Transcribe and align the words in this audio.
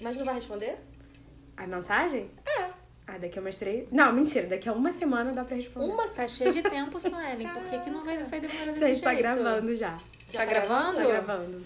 Mas 0.00 0.16
não 0.16 0.24
vai 0.24 0.34
responder? 0.34 0.76
A 1.56 1.66
mensagem? 1.66 2.30
É. 2.46 2.68
Ah, 3.06 3.18
daqui 3.18 3.38
a 3.38 3.42
umas 3.42 3.56
três. 3.58 3.88
Não, 3.90 4.12
mentira, 4.12 4.46
daqui 4.46 4.68
a 4.68 4.72
uma 4.72 4.92
semana 4.92 5.32
dá 5.32 5.44
pra 5.44 5.56
responder. 5.56 5.86
Uma 5.86 6.06
Tá 6.08 6.26
cheio 6.26 6.52
de 6.52 6.62
tempo, 6.62 7.00
Suelen. 7.00 7.48
Por 7.48 7.62
que, 7.64 7.78
que 7.80 7.90
não 7.90 8.04
vai, 8.04 8.22
vai 8.24 8.40
demorar 8.40 8.66
desse 8.66 8.80
Gente, 8.86 9.02
tá 9.02 9.10
jeito? 9.14 9.22
gravando 9.22 9.76
já. 9.76 9.96
Já 10.30 10.40
Tá 10.40 10.44
gravando? 10.44 10.98
Tá 10.98 11.04
gravando. 11.06 11.64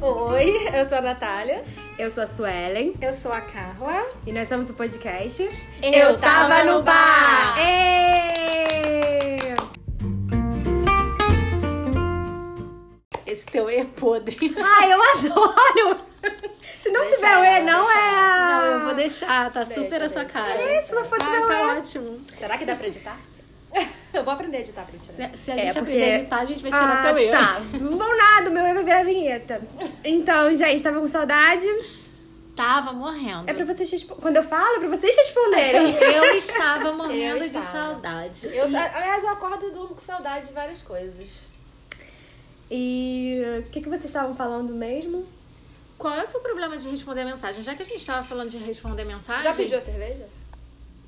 Oi, 0.00 0.68
eu 0.74 0.88
sou 0.88 0.98
a 0.98 1.00
Natália. 1.00 1.64
Eu 1.98 2.10
sou 2.10 2.24
a 2.24 2.26
Suelen 2.26 2.94
Eu 3.00 3.14
sou 3.14 3.32
a 3.32 3.40
Carla. 3.40 4.04
e 4.26 4.32
nós 4.32 4.48
somos 4.48 4.68
o 4.68 4.74
podcast. 4.74 5.42
Eu 5.82 6.18
tava 6.18 6.64
no 6.64 6.82
bar. 6.82 7.56
Ê! 7.58 8.43
Esse 13.44 13.52
teu 13.52 13.68
é 13.68 13.84
podre. 13.84 14.36
Ai, 14.58 14.92
eu 14.92 15.00
adoro! 15.02 16.00
Se 16.80 16.90
não 16.90 17.00
Deixa 17.02 17.16
tiver 17.16 17.38
o 17.38 17.44
E, 17.44 17.60
não 17.62 17.84
deixa 17.86 17.98
é. 17.98 18.48
Não, 18.48 18.64
eu 18.64 18.80
vou 18.86 18.94
deixar. 18.94 19.52
Tá 19.52 19.64
Deixa, 19.64 19.82
super 19.82 20.02
a 20.02 20.08
sua 20.08 20.24
cara. 20.24 20.50
É 20.54 20.78
isso, 20.80 20.88
se 20.88 20.94
não 20.94 21.04
for 21.04 21.18
ah, 21.20 21.24
tiver 21.24 21.40
o 21.44 21.48
tá 21.48 21.54
E. 21.54 21.78
ótimo. 21.78 22.20
Será 22.38 22.58
que 22.58 22.64
dá 22.64 22.76
pra 22.76 22.86
editar? 22.86 23.18
eu 24.12 24.24
vou 24.24 24.32
aprender 24.34 24.58
a 24.58 24.60
editar 24.60 24.84
pra 24.84 24.98
tirar. 24.98 25.30
Se, 25.36 25.44
se 25.44 25.50
a 25.50 25.54
É, 25.54 25.58
gente 25.58 25.66
porque- 25.78 25.80
aprender 25.92 26.04
a 26.12 26.18
editar, 26.18 26.38
a 26.40 26.44
gente 26.44 26.62
vai 26.62 26.70
tirar 26.72 27.00
ah, 27.00 27.08
teu 27.08 27.18
erro. 27.18 27.32
Tá, 27.38 27.60
não 27.78 27.98
vão 27.98 28.16
nada, 28.16 28.50
o 28.50 28.52
meu 28.52 28.66
E 28.66 28.74
vai 28.74 28.84
virar 28.84 29.04
vinheta. 29.04 29.62
Então, 30.04 30.54
gente, 30.54 30.82
tava 30.82 31.00
com 31.00 31.08
saudade. 31.08 31.66
Tava 32.56 32.92
morrendo. 32.92 33.48
É 33.50 33.52
pra 33.52 33.64
vocês 33.64 33.90
respo- 33.90 34.14
Quando 34.16 34.36
eu 34.36 34.42
falo, 34.44 34.76
é 34.76 34.78
pra 34.80 34.88
vocês 34.88 35.14
responderem. 35.16 35.90
Eu 35.96 36.36
estava 36.36 36.92
morrendo 36.92 37.36
Eu 37.36 37.40
de 37.40 37.46
estava. 37.46 37.84
saudade. 37.84 38.46
Eu, 38.46 38.64
aliás, 38.64 39.24
eu 39.24 39.30
acordo 39.30 39.66
e 39.66 39.70
durmo 39.70 39.88
com 39.94 40.00
saudade 40.00 40.46
de 40.48 40.52
várias 40.52 40.80
coisas. 40.80 41.26
E 42.70 43.42
o 43.60 43.70
que, 43.70 43.80
que 43.80 43.88
vocês 43.88 44.06
estavam 44.06 44.34
falando 44.34 44.72
mesmo? 44.72 45.26
Qual 45.98 46.14
é 46.14 46.24
o 46.24 46.26
seu 46.26 46.40
problema 46.40 46.76
de 46.76 46.88
responder 46.88 47.24
mensagem? 47.24 47.62
Já 47.62 47.74
que 47.74 47.82
a 47.82 47.86
gente 47.86 48.04
tava 48.04 48.26
falando 48.26 48.50
de 48.50 48.58
responder 48.58 49.04
mensagem. 49.04 49.42
Já 49.42 49.54
pediu 49.54 49.78
a 49.78 49.80
cerveja? 49.80 50.28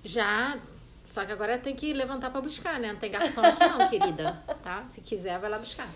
Já. 0.04 0.58
Só 1.04 1.24
que 1.24 1.32
agora 1.32 1.58
tem 1.58 1.74
que 1.74 1.92
levantar 1.92 2.30
pra 2.30 2.40
buscar, 2.40 2.80
né? 2.80 2.92
Não 2.92 2.98
tem 2.98 3.10
garçom 3.10 3.40
aqui 3.40 3.66
não, 3.66 3.88
querida. 3.88 4.42
Tá? 4.62 4.84
Se 4.90 5.00
quiser, 5.00 5.38
vai 5.38 5.50
lá 5.50 5.58
buscar. 5.58 5.88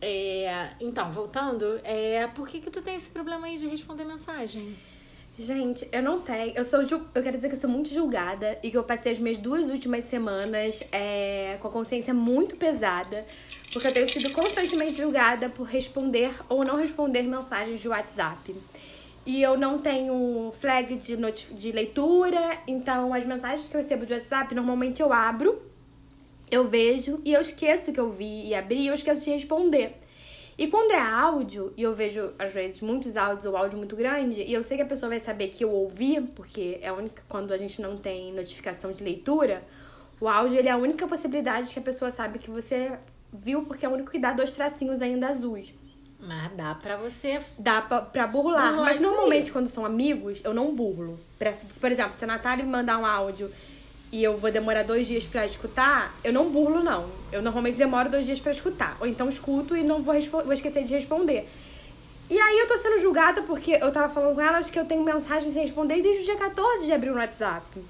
É, 0.00 0.70
então, 0.80 1.12
voltando, 1.12 1.80
é, 1.84 2.26
por 2.26 2.48
que 2.48 2.60
que 2.60 2.70
tu 2.70 2.82
tem 2.82 2.96
esse 2.96 3.08
problema 3.10 3.46
aí 3.46 3.58
de 3.58 3.68
responder 3.68 4.04
mensagem? 4.04 4.76
Gente, 5.38 5.88
eu 5.90 6.02
não 6.02 6.20
tenho. 6.20 6.52
Eu 6.54 6.64
sou 6.64 6.82
eu 6.82 7.22
quero 7.22 7.36
dizer 7.36 7.48
que 7.48 7.54
eu 7.54 7.60
sou 7.60 7.70
muito 7.70 7.88
julgada 7.88 8.58
e 8.62 8.70
que 8.70 8.76
eu 8.76 8.84
passei 8.84 9.12
as 9.12 9.18
minhas 9.18 9.38
duas 9.38 9.70
últimas 9.70 10.04
semanas 10.04 10.82
é, 10.92 11.56
com 11.58 11.68
a 11.68 11.70
consciência 11.70 12.12
muito 12.12 12.54
pesada, 12.56 13.24
porque 13.72 13.88
eu 13.88 13.92
tenho 13.94 14.08
sido 14.12 14.30
constantemente 14.30 14.98
julgada 14.98 15.48
por 15.48 15.66
responder 15.66 16.34
ou 16.50 16.62
não 16.62 16.76
responder 16.76 17.22
mensagens 17.22 17.80
de 17.80 17.88
WhatsApp. 17.88 18.54
E 19.24 19.40
eu 19.40 19.56
não 19.56 19.78
tenho 19.78 20.52
flag 20.60 20.96
de, 20.96 21.16
de 21.54 21.72
leitura, 21.72 22.58
então 22.66 23.14
as 23.14 23.24
mensagens 23.24 23.66
que 23.66 23.74
eu 23.74 23.80
recebo 23.80 24.04
de 24.04 24.12
WhatsApp, 24.12 24.54
normalmente 24.54 25.00
eu 25.00 25.12
abro, 25.12 25.62
eu 26.50 26.68
vejo 26.68 27.20
e 27.24 27.32
eu 27.32 27.40
esqueço 27.40 27.90
que 27.90 28.00
eu 28.00 28.10
vi 28.10 28.48
e 28.48 28.54
abri 28.54 28.86
eu 28.86 28.92
esqueço 28.92 29.24
de 29.24 29.30
responder. 29.30 30.01
E 30.62 30.68
quando 30.68 30.92
é 30.92 31.00
áudio, 31.00 31.74
e 31.76 31.82
eu 31.82 31.92
vejo, 31.92 32.34
às 32.38 32.52
vezes, 32.52 32.80
muitos 32.80 33.16
áudios 33.16 33.46
ou 33.46 33.56
áudio 33.56 33.76
muito 33.76 33.96
grande, 33.96 34.42
e 34.42 34.54
eu 34.54 34.62
sei 34.62 34.76
que 34.76 34.84
a 34.84 34.86
pessoa 34.86 35.10
vai 35.10 35.18
saber 35.18 35.48
que 35.48 35.64
eu 35.64 35.72
ouvi, 35.72 36.20
porque 36.36 36.78
é 36.80 36.86
a 36.86 36.94
única. 36.94 37.20
Quando 37.28 37.52
a 37.52 37.56
gente 37.56 37.82
não 37.82 37.96
tem 37.96 38.32
notificação 38.32 38.92
de 38.92 39.02
leitura, 39.02 39.64
o 40.20 40.28
áudio 40.28 40.56
ele 40.56 40.68
é 40.68 40.70
a 40.70 40.76
única 40.76 41.04
possibilidade 41.08 41.68
que 41.68 41.80
a 41.80 41.82
pessoa 41.82 42.12
sabe 42.12 42.38
que 42.38 42.48
você 42.48 42.92
viu, 43.32 43.64
porque 43.64 43.84
é 43.84 43.88
o 43.88 43.92
único 43.92 44.12
que 44.12 44.20
dá 44.20 44.32
dois 44.32 44.52
tracinhos 44.52 45.02
ainda 45.02 45.30
azuis. 45.30 45.74
Mas 46.20 46.52
dá 46.52 46.76
pra 46.76 46.96
você. 46.96 47.40
Dá 47.58 47.82
pra, 47.82 48.02
pra 48.02 48.28
burlar. 48.28 48.72
Mas 48.76 49.00
normalmente, 49.00 49.46
aí. 49.46 49.50
quando 49.50 49.66
são 49.66 49.84
amigos, 49.84 50.40
eu 50.44 50.54
não 50.54 50.72
burlo. 50.72 51.18
Por 51.80 51.90
exemplo, 51.90 52.16
se 52.16 52.22
a 52.22 52.28
Natália 52.28 52.64
me 52.64 52.70
mandar 52.70 52.98
um 52.98 53.04
áudio 53.04 53.50
e 54.12 54.22
eu 54.22 54.36
vou 54.36 54.50
demorar 54.50 54.82
dois 54.82 55.06
dias 55.06 55.24
pra 55.24 55.46
escutar, 55.46 56.14
eu 56.22 56.34
não 56.34 56.50
burlo, 56.50 56.84
não. 56.84 57.08
Eu 57.32 57.40
normalmente 57.40 57.78
demoro 57.78 58.10
dois 58.10 58.26
dias 58.26 58.38
pra 58.38 58.52
escutar. 58.52 58.94
Ou 59.00 59.06
então 59.06 59.26
escuto 59.26 59.74
e 59.74 59.82
não 59.82 60.02
vou, 60.02 60.14
vou 60.20 60.52
esquecer 60.52 60.84
de 60.84 60.94
responder. 60.94 61.48
E 62.28 62.38
aí 62.38 62.58
eu 62.58 62.68
tô 62.68 62.76
sendo 62.76 62.98
julgada 62.98 63.42
porque 63.42 63.72
eu 63.72 63.90
tava 63.90 64.12
falando 64.12 64.34
com 64.34 64.40
elas 64.42 64.70
que 64.70 64.78
eu 64.78 64.84
tenho 64.84 65.02
mensagens 65.02 65.54
sem 65.54 65.62
responder 65.62 66.02
desde 66.02 66.22
o 66.22 66.24
dia 66.26 66.36
14 66.36 66.84
de 66.84 66.92
abril 66.92 67.12
no 67.14 67.20
WhatsApp. 67.20 67.82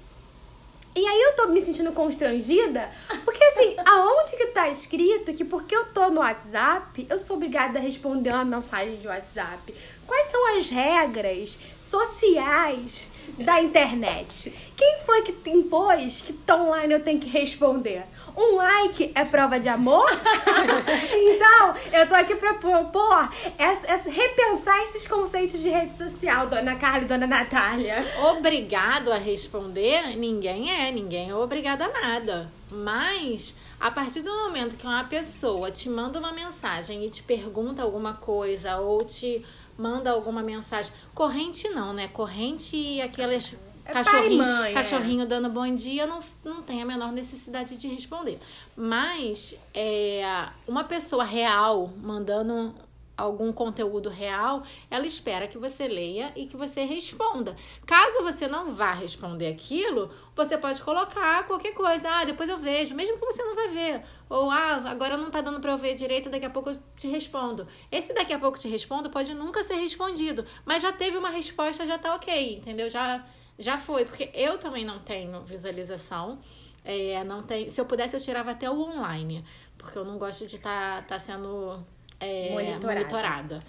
E 0.95 1.05
aí 1.05 1.21
eu 1.23 1.35
tô 1.35 1.47
me 1.47 1.59
sentindo 1.59 1.91
constrangida, 1.91 2.89
porque 3.25 3.43
assim, 3.43 3.75
aonde 3.85 4.37
que 4.37 4.45
tá 4.47 4.69
escrito 4.69 5.33
que 5.33 5.43
porque 5.43 5.75
eu 5.75 5.85
tô 5.85 6.09
no 6.09 6.21
WhatsApp, 6.21 7.05
eu 7.09 7.19
sou 7.19 7.35
obrigada 7.35 7.79
a 7.79 7.81
responder 7.81 8.29
uma 8.29 8.45
mensagem 8.45 8.95
de 8.97 9.07
WhatsApp? 9.07 9.73
Quais 10.05 10.31
são 10.31 10.57
as 10.57 10.69
regras 10.69 11.57
sociais 11.79 13.09
da 13.37 13.61
internet? 13.61 14.53
Quem 14.75 14.97
foi 15.05 15.21
que 15.23 15.49
impôs 15.49 16.21
que 16.21 16.33
tô 16.33 16.53
online 16.55 16.93
eu 16.93 16.99
tenho 17.03 17.19
que 17.19 17.29
responder? 17.29 18.03
Um 18.35 18.55
like 18.55 19.11
é 19.15 19.23
prova 19.25 19.59
de 19.59 19.69
amor? 19.69 20.05
então, 21.13 21.75
eu 21.91 22.07
tô 22.07 22.15
aqui 22.15 22.35
pra 22.35 22.55
propor 22.55 23.29
essa, 23.57 23.93
essa- 23.93 24.09
repensar 24.09 24.77
esses 24.83 25.07
conceitos 25.07 25.61
de 25.61 25.69
rede 25.69 25.95
social, 25.97 26.47
dona 26.47 26.75
Carla 26.75 27.03
e 27.03 27.07
dona 27.07 27.27
Natália. 27.27 28.05
Obrigado 28.31 29.11
a 29.11 29.17
responder, 29.17 30.15
ninguém 30.17 30.71
é, 30.71 30.91
ninguém 30.91 31.29
é 31.29 31.35
obrigado 31.35 31.81
a 31.83 31.87
nada. 31.89 32.51
Mas 32.71 33.53
a 33.79 33.91
partir 33.91 34.21
do 34.21 34.31
momento 34.31 34.75
que 34.77 34.85
uma 34.85 35.03
pessoa 35.03 35.69
te 35.69 35.89
manda 35.89 36.17
uma 36.19 36.31
mensagem 36.31 37.05
e 37.05 37.09
te 37.09 37.21
pergunta 37.21 37.83
alguma 37.83 38.13
coisa 38.15 38.77
ou 38.77 38.97
te 38.99 39.45
manda 39.77 40.11
alguma 40.11 40.41
mensagem, 40.41 40.91
corrente 41.13 41.69
não, 41.69 41.93
né? 41.93 42.07
Corrente 42.07 42.75
e 42.75 43.01
aquelas 43.01 43.53
É 43.85 43.91
cachorrinho, 43.91 44.37
mãe, 44.37 44.71
é. 44.71 44.73
cachorrinho 44.73 45.27
dando 45.27 45.49
bom 45.49 45.75
dia 45.75 46.07
não, 46.07 46.21
não 46.43 46.61
tem 46.61 46.81
a 46.81 46.85
menor 46.85 47.11
necessidade 47.11 47.75
de 47.77 47.87
responder. 47.87 48.39
Mas 48.75 49.55
é, 49.73 50.23
uma 50.67 50.83
pessoa 50.83 51.23
real 51.23 51.91
mandando 52.01 52.73
algum 53.17 53.51
conteúdo 53.51 54.09
real, 54.09 54.63
ela 54.89 55.05
espera 55.05 55.47
que 55.47 55.57
você 55.57 55.87
leia 55.87 56.33
e 56.35 56.47
que 56.47 56.57
você 56.57 56.83
responda. 56.83 57.55
Caso 57.85 58.23
você 58.23 58.47
não 58.47 58.73
vá 58.73 58.91
responder 58.93 59.47
aquilo, 59.47 60.11
você 60.35 60.57
pode 60.57 60.81
colocar 60.81 61.45
qualquer 61.45 61.73
coisa. 61.73 62.09
Ah, 62.09 62.25
depois 62.25 62.49
eu 62.49 62.57
vejo, 62.57 62.95
mesmo 62.95 63.17
que 63.17 63.25
você 63.25 63.43
não 63.43 63.55
vai 63.55 63.67
ver. 63.69 64.03
Ou, 64.29 64.49
ah, 64.49 64.83
agora 64.85 65.15
não 65.15 65.29
tá 65.29 65.41
dando 65.41 65.59
pra 65.59 65.71
eu 65.71 65.77
ver 65.77 65.95
direito, 65.95 66.29
daqui 66.29 66.45
a 66.45 66.49
pouco 66.49 66.71
eu 66.71 66.79
te 66.97 67.07
respondo. 67.07 67.67
Esse 67.91 68.13
daqui 68.13 68.33
a 68.33 68.39
pouco 68.39 68.57
te 68.57 68.67
respondo 68.67 69.09
pode 69.09 69.33
nunca 69.33 69.63
ser 69.63 69.75
respondido, 69.75 70.45
mas 70.65 70.81
já 70.81 70.91
teve 70.91 71.17
uma 71.17 71.29
resposta, 71.29 71.85
já 71.85 71.97
tá 71.99 72.15
ok, 72.15 72.57
entendeu? 72.57 72.89
Já, 72.89 73.23
já 73.59 73.77
foi, 73.77 74.05
porque 74.05 74.31
eu 74.33 74.57
também 74.57 74.85
não 74.85 74.99
tenho 74.99 75.41
visualização. 75.43 76.39
É, 76.85 77.23
não 77.23 77.43
tem, 77.43 77.69
se 77.69 77.79
eu 77.79 77.85
pudesse, 77.85 78.15
eu 78.15 78.19
tirava 78.19 78.51
até 78.51 78.69
o 78.69 78.77
online, 78.77 79.45
porque 79.77 79.97
eu 79.97 80.03
não 80.03 80.17
gosto 80.17 80.45
de 80.45 80.57
estar 80.57 81.03
tá, 81.03 81.17
tá 81.17 81.19
sendo 81.19 81.79
é, 82.19 82.51
Monitorada. 82.51 82.87
monitorada. 82.87 83.59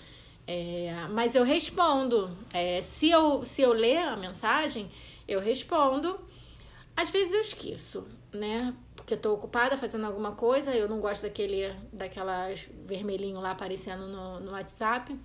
É, 0.47 1.07
mas 1.11 1.35
eu 1.35 1.45
respondo. 1.45 2.37
É, 2.53 2.83
se, 2.83 3.11
eu, 3.11 3.45
se 3.45 3.63
eu 3.63 3.73
ler 3.73 3.99
a 3.99 4.17
mensagem, 4.17 4.91
eu 5.27 5.41
respondo. 5.41 6.21
Às 6.97 7.11
vezes 7.11 7.33
eu 7.33 7.41
esqueço, 7.41 8.07
né? 8.33 8.73
Porque 8.95 9.15
eu 9.15 9.19
tô 9.19 9.33
ocupada 9.33 9.77
fazendo 9.77 10.07
alguma 10.07 10.33
coisa, 10.33 10.75
eu 10.75 10.89
não 10.89 11.01
gosto 11.01 11.23
daquele 11.23 11.75
daquelas 11.93 12.67
vermelhinho 12.87 13.41
lá 13.41 13.51
aparecendo 13.51 14.07
no, 14.07 14.41
no 14.41 14.53
WhatsApp. 14.53 15.19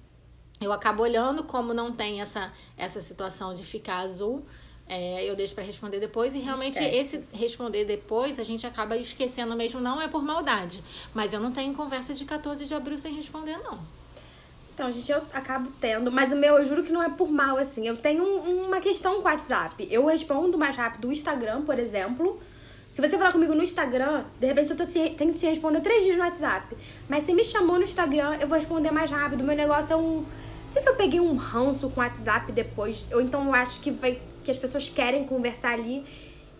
Eu 0.59 0.73
acabo 0.73 1.03
olhando, 1.03 1.43
como 1.43 1.73
não 1.73 1.93
tem 1.93 2.21
essa, 2.21 2.51
essa 2.75 3.01
situação 3.01 3.53
de 3.53 3.63
ficar 3.63 3.99
azul, 3.99 4.45
é, 4.89 5.23
eu 5.29 5.35
deixo 5.35 5.53
pra 5.55 5.63
responder 5.63 5.99
depois. 5.99 6.33
E 6.35 6.39
realmente 6.39 6.73
Esquece. 6.83 6.95
esse 7.17 7.23
responder 7.31 7.85
depois 7.85 8.39
a 8.39 8.43
gente 8.43 8.65
acaba 8.67 8.97
esquecendo 8.97 9.55
mesmo, 9.55 9.79
não 9.79 10.01
é 10.01 10.07
por 10.07 10.21
maldade. 10.23 10.83
Mas 11.13 11.31
eu 11.31 11.39
não 11.39 11.51
tenho 11.51 11.73
conversa 11.73 12.13
de 12.13 12.25
14 12.25 12.65
de 12.65 12.73
abril 12.73 12.97
sem 12.97 13.13
responder, 13.15 13.57
não. 13.59 13.79
Então, 14.73 14.89
gente, 14.91 15.11
eu 15.11 15.21
acabo 15.33 15.69
tendo, 15.79 16.09
mas 16.11 16.31
o 16.31 16.35
meu 16.37 16.57
eu 16.57 16.63
juro 16.65 16.83
que 16.83 16.91
não 16.91 17.03
é 17.03 17.09
por 17.09 17.29
mal, 17.29 17.57
assim. 17.57 17.85
Eu 17.85 17.97
tenho 17.97 18.23
um- 18.23 18.65
uma 18.67 18.79
questão 18.79 19.15
com 19.15 19.19
o 19.21 19.23
WhatsApp. 19.25 19.87
Eu 19.91 20.05
respondo 20.05 20.57
mais 20.57 20.75
rápido 20.77 21.09
o 21.09 21.11
Instagram, 21.11 21.63
por 21.63 21.77
exemplo. 21.77 22.41
Se 22.89 23.01
você 23.01 23.17
falar 23.17 23.31
comigo 23.33 23.53
no 23.53 23.61
Instagram, 23.61 24.23
de 24.39 24.47
repente 24.47 24.71
eu 24.71 24.77
tô 24.77 24.85
te, 24.85 25.09
tenho 25.11 25.33
que 25.33 25.37
te 25.39 25.45
responder 25.45 25.81
três 25.81 26.03
dias 26.05 26.17
no 26.17 26.23
WhatsApp. 26.23 26.75
Mas 27.09 27.23
se 27.25 27.33
me 27.33 27.43
chamou 27.43 27.75
no 27.77 27.83
Instagram, 27.83 28.37
eu 28.39 28.47
vou 28.47 28.57
responder 28.57 28.89
mais 28.89 29.11
rápido. 29.11 29.43
Meu 29.43 29.55
negócio 29.55 29.93
é 29.93 29.95
um. 29.97 30.21
Não 30.21 30.69
sei 30.73 30.81
se 30.81 30.89
eu 30.89 30.95
peguei 30.95 31.19
um 31.19 31.35
ranço 31.35 31.89
com 31.89 31.99
o 31.99 32.03
WhatsApp 32.03 32.51
depois, 32.51 33.09
ou 33.11 33.19
então 33.21 33.45
eu 33.45 33.53
acho 33.53 33.79
que, 33.81 33.91
vai, 33.91 34.21
que 34.49 34.51
as 34.51 34.57
pessoas 34.57 34.89
querem 34.89 35.25
conversar 35.25 35.73
ali. 35.73 36.03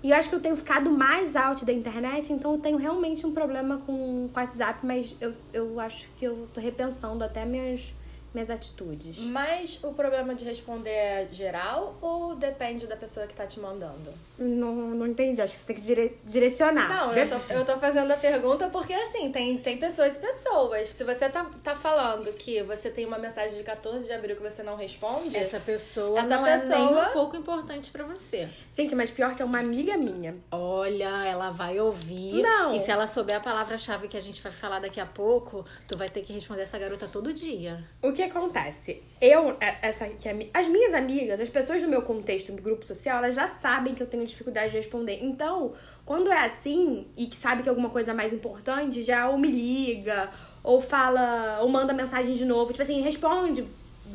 E 0.02 0.12
eu 0.12 0.16
acho 0.16 0.30
que 0.30 0.36
eu 0.36 0.40
tenho 0.40 0.56
ficado 0.56 0.90
mais 0.92 1.36
out 1.36 1.66
da 1.66 1.74
internet, 1.74 2.32
então 2.32 2.54
eu 2.54 2.60
tenho 2.60 2.78
realmente 2.78 3.26
um 3.26 3.34
problema 3.34 3.80
com 3.86 4.30
com 4.30 4.40
o 4.40 4.44
WhatsApp, 4.44 4.86
mas 4.86 5.16
eu, 5.20 5.34
eu 5.52 5.80
acho 5.80 6.08
que 6.18 6.26
eu 6.26 6.48
tô 6.54 6.62
repensando 6.62 7.24
até 7.24 7.44
minhas, 7.44 7.94
minhas 8.34 8.50
atitudes. 8.50 9.20
Mas 9.20 9.80
o 9.84 9.94
problema 9.94 10.36
de 10.36 10.46
responder 10.46 10.90
é 10.90 11.28
geral 11.32 11.98
ou 12.02 12.36
depende 12.36 12.86
da 12.88 12.96
pessoa 12.96 13.26
que 13.28 13.34
tá 13.36 13.46
te 13.46 13.60
mandando? 13.60 14.14
Não, 14.38 14.74
não 14.74 15.08
entendi, 15.08 15.42
acho 15.42 15.56
que 15.56 15.60
você 15.62 15.66
tem 15.68 15.76
que 15.76 15.82
dire- 15.82 16.18
direcionar. 16.26 16.88
Não, 16.88 17.14
eu 17.14 17.30
tô, 17.30 17.54
eu 17.54 17.66
tô 17.66 17.78
fazendo 17.78 18.12
a 18.12 18.18
pergunta 18.18 18.70
porque, 18.70 18.94
assim, 18.94 19.32
tem, 19.32 19.58
tem 19.58 19.78
pessoas 19.78 20.16
e 20.16 20.20
pessoas. 20.20 20.90
Se 20.92 21.04
você 21.04 21.28
tá, 21.28 21.46
tá 21.64 21.76
falando 21.76 22.32
que 22.34 22.62
você 22.64 22.90
tem 22.90 23.06
uma 23.06 23.18
mensagem 23.18 23.58
de 23.58 23.64
14 23.64 24.06
de 24.06 24.14
abril 24.14 24.36
que 24.36 24.42
você 24.42 24.64
não 24.64 24.76
responde, 24.76 25.36
Essa 25.36 25.60
pessoa 25.60 26.20
Essa 26.20 26.28
não 26.38 26.48
é 26.48 26.58
nem 26.58 26.70
pessoa- 26.70 27.10
um 27.10 27.14
pouco 27.14 27.36
importante 27.36 27.92
pra 27.92 28.04
você. 28.06 28.48
Gente, 28.72 28.96
mas 28.96 29.10
pior 29.12 29.36
que 29.36 29.42
é 29.42 29.46
uma 29.46 29.60
amiga 29.60 29.98
minha. 29.98 30.36
Olha, 30.52 31.26
ela 31.26 31.50
vai 31.50 31.80
ouvir. 31.80 32.42
Não. 32.42 32.74
E 32.76 32.80
se 32.80 32.90
ela 32.92 33.08
souber 33.08 33.36
a 33.36 33.40
palavra-chave 33.40 34.08
que 34.08 34.16
a 34.18 34.22
gente 34.22 34.42
vai 34.42 34.52
falar 34.52 34.80
daqui 34.80 35.00
a 35.00 35.06
pouco, 35.06 35.66
tu 35.88 35.98
vai 35.98 36.10
ter 36.10 36.22
que 36.22 36.32
responder 36.32 36.62
essa 36.62 36.78
garota 36.80 37.08
todo 37.12 37.34
dia. 37.34 37.84
O 38.02 38.14
que 38.20 38.38
acontece? 38.38 39.02
Eu, 39.22 39.56
é- 39.60 39.78
essa 39.82 40.06
é 40.06 40.50
as 40.54 40.68
minhas 40.68 40.94
amigas, 40.94 41.40
as 41.40 41.50
pessoas 41.50 41.82
do 41.82 41.88
meu 41.88 42.02
contexto, 42.02 42.52
do 42.52 42.62
grupo 42.62 42.86
social, 42.86 43.18
elas 43.20 43.36
já 43.36 43.48
sabem 43.48 43.94
que 43.94 44.02
eu 44.02 44.08
tenho 44.08 44.26
dificuldade 44.26 44.72
de 44.72 44.78
responder. 44.78 45.20
Então, 45.22 45.74
quando 46.06 46.32
é 46.32 46.46
assim 46.46 47.08
e 47.18 47.28
que 47.28 47.36
sabe 47.36 47.64
que 47.64 47.70
alguma 47.70 47.90
coisa 47.90 48.12
é 48.12 48.14
mais 48.14 48.34
importante, 48.34 49.02
já 49.02 49.30
ou 49.30 49.38
me 49.38 49.52
liga, 49.52 50.30
ou 50.64 50.82
fala, 50.82 51.60
ou 51.62 51.70
manda 51.70 51.94
mensagem 51.94 52.34
de 52.34 52.46
novo, 52.46 52.72
tipo 52.72 52.82
assim, 52.82 53.02
responde, 53.02 53.66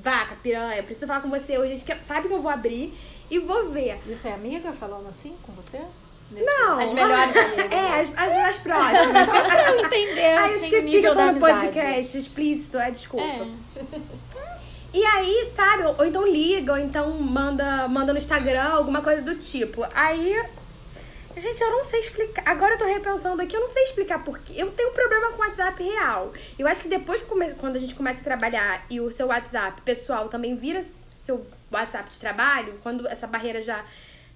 vaca, 0.02 0.36
piranha, 0.36 0.82
preciso 0.82 1.06
falar 1.06 1.20
com 1.20 1.30
você 1.30 1.58
hoje, 1.58 1.74
gente 1.78 2.06
sabe 2.06 2.28
que 2.28 2.34
eu 2.34 2.42
vou 2.42 2.50
abrir 2.50 2.92
e 3.30 3.38
vou 3.38 3.70
ver. 3.70 3.98
Isso 4.06 4.26
é 4.28 4.32
amiga 4.32 4.72
falando 4.72 5.08
assim 5.08 5.34
com 5.42 5.52
você? 5.52 5.80
Nesse- 6.30 6.44
Não! 6.46 6.78
As 6.80 6.92
melhores 6.92 7.36
amigas, 7.36 7.72
É, 7.72 8.00
as, 8.00 8.12
as 8.16 8.34
mais 8.34 8.56
próximas. 8.58 9.26
Pra 9.28 9.70
eu 9.70 9.80
entender, 9.84 10.22
Ai, 10.22 10.50
eu 10.52 10.56
assim, 10.56 10.64
esqueci 10.66 11.00
que 11.00 11.04
eu 11.06 11.12
tô 11.12 11.20
no 11.22 11.28
amizade. 11.30 11.62
podcast 11.66 12.18
explícito, 12.18 12.78
é 12.78 12.90
desculpa. 12.90 13.46
É. 13.76 14.00
E 14.92 15.04
aí, 15.04 15.52
sabe, 15.56 15.82
ou, 15.98 16.04
então 16.06 16.26
liga, 16.26 16.72
ou 16.72 16.78
então 16.78 17.10
manda, 17.10 17.88
manda 17.88 18.12
no 18.12 18.18
Instagram, 18.18 18.62
alguma 18.62 19.02
coisa 19.02 19.22
do 19.22 19.34
tipo. 19.36 19.84
Aí, 19.92 20.40
gente, 21.36 21.60
eu 21.60 21.70
não 21.72 21.82
sei 21.84 21.98
explicar. 22.00 22.42
Agora 22.46 22.74
eu 22.74 22.78
tô 22.78 22.84
repensando 22.84 23.42
aqui, 23.42 23.56
eu 23.56 23.60
não 23.60 23.68
sei 23.68 23.82
explicar 23.84 24.22
porque 24.22 24.52
eu 24.56 24.70
tenho 24.70 24.90
um 24.90 24.94
problema 24.94 25.32
com 25.32 25.42
o 25.42 25.46
WhatsApp 25.46 25.82
real. 25.82 26.32
Eu 26.56 26.68
acho 26.68 26.80
que 26.82 26.88
depois, 26.88 27.24
quando 27.58 27.74
a 27.74 27.78
gente 27.80 27.94
começa 27.94 28.20
a 28.20 28.24
trabalhar 28.24 28.86
e 28.88 29.00
o 29.00 29.10
seu 29.10 29.26
WhatsApp 29.26 29.82
pessoal 29.82 30.28
também 30.28 30.54
vira 30.56 30.80
seu 31.24 31.44
WhatsApp 31.72 32.08
de 32.10 32.20
trabalho, 32.20 32.78
quando 32.82 33.08
essa 33.08 33.26
barreira 33.26 33.60
já 33.60 33.84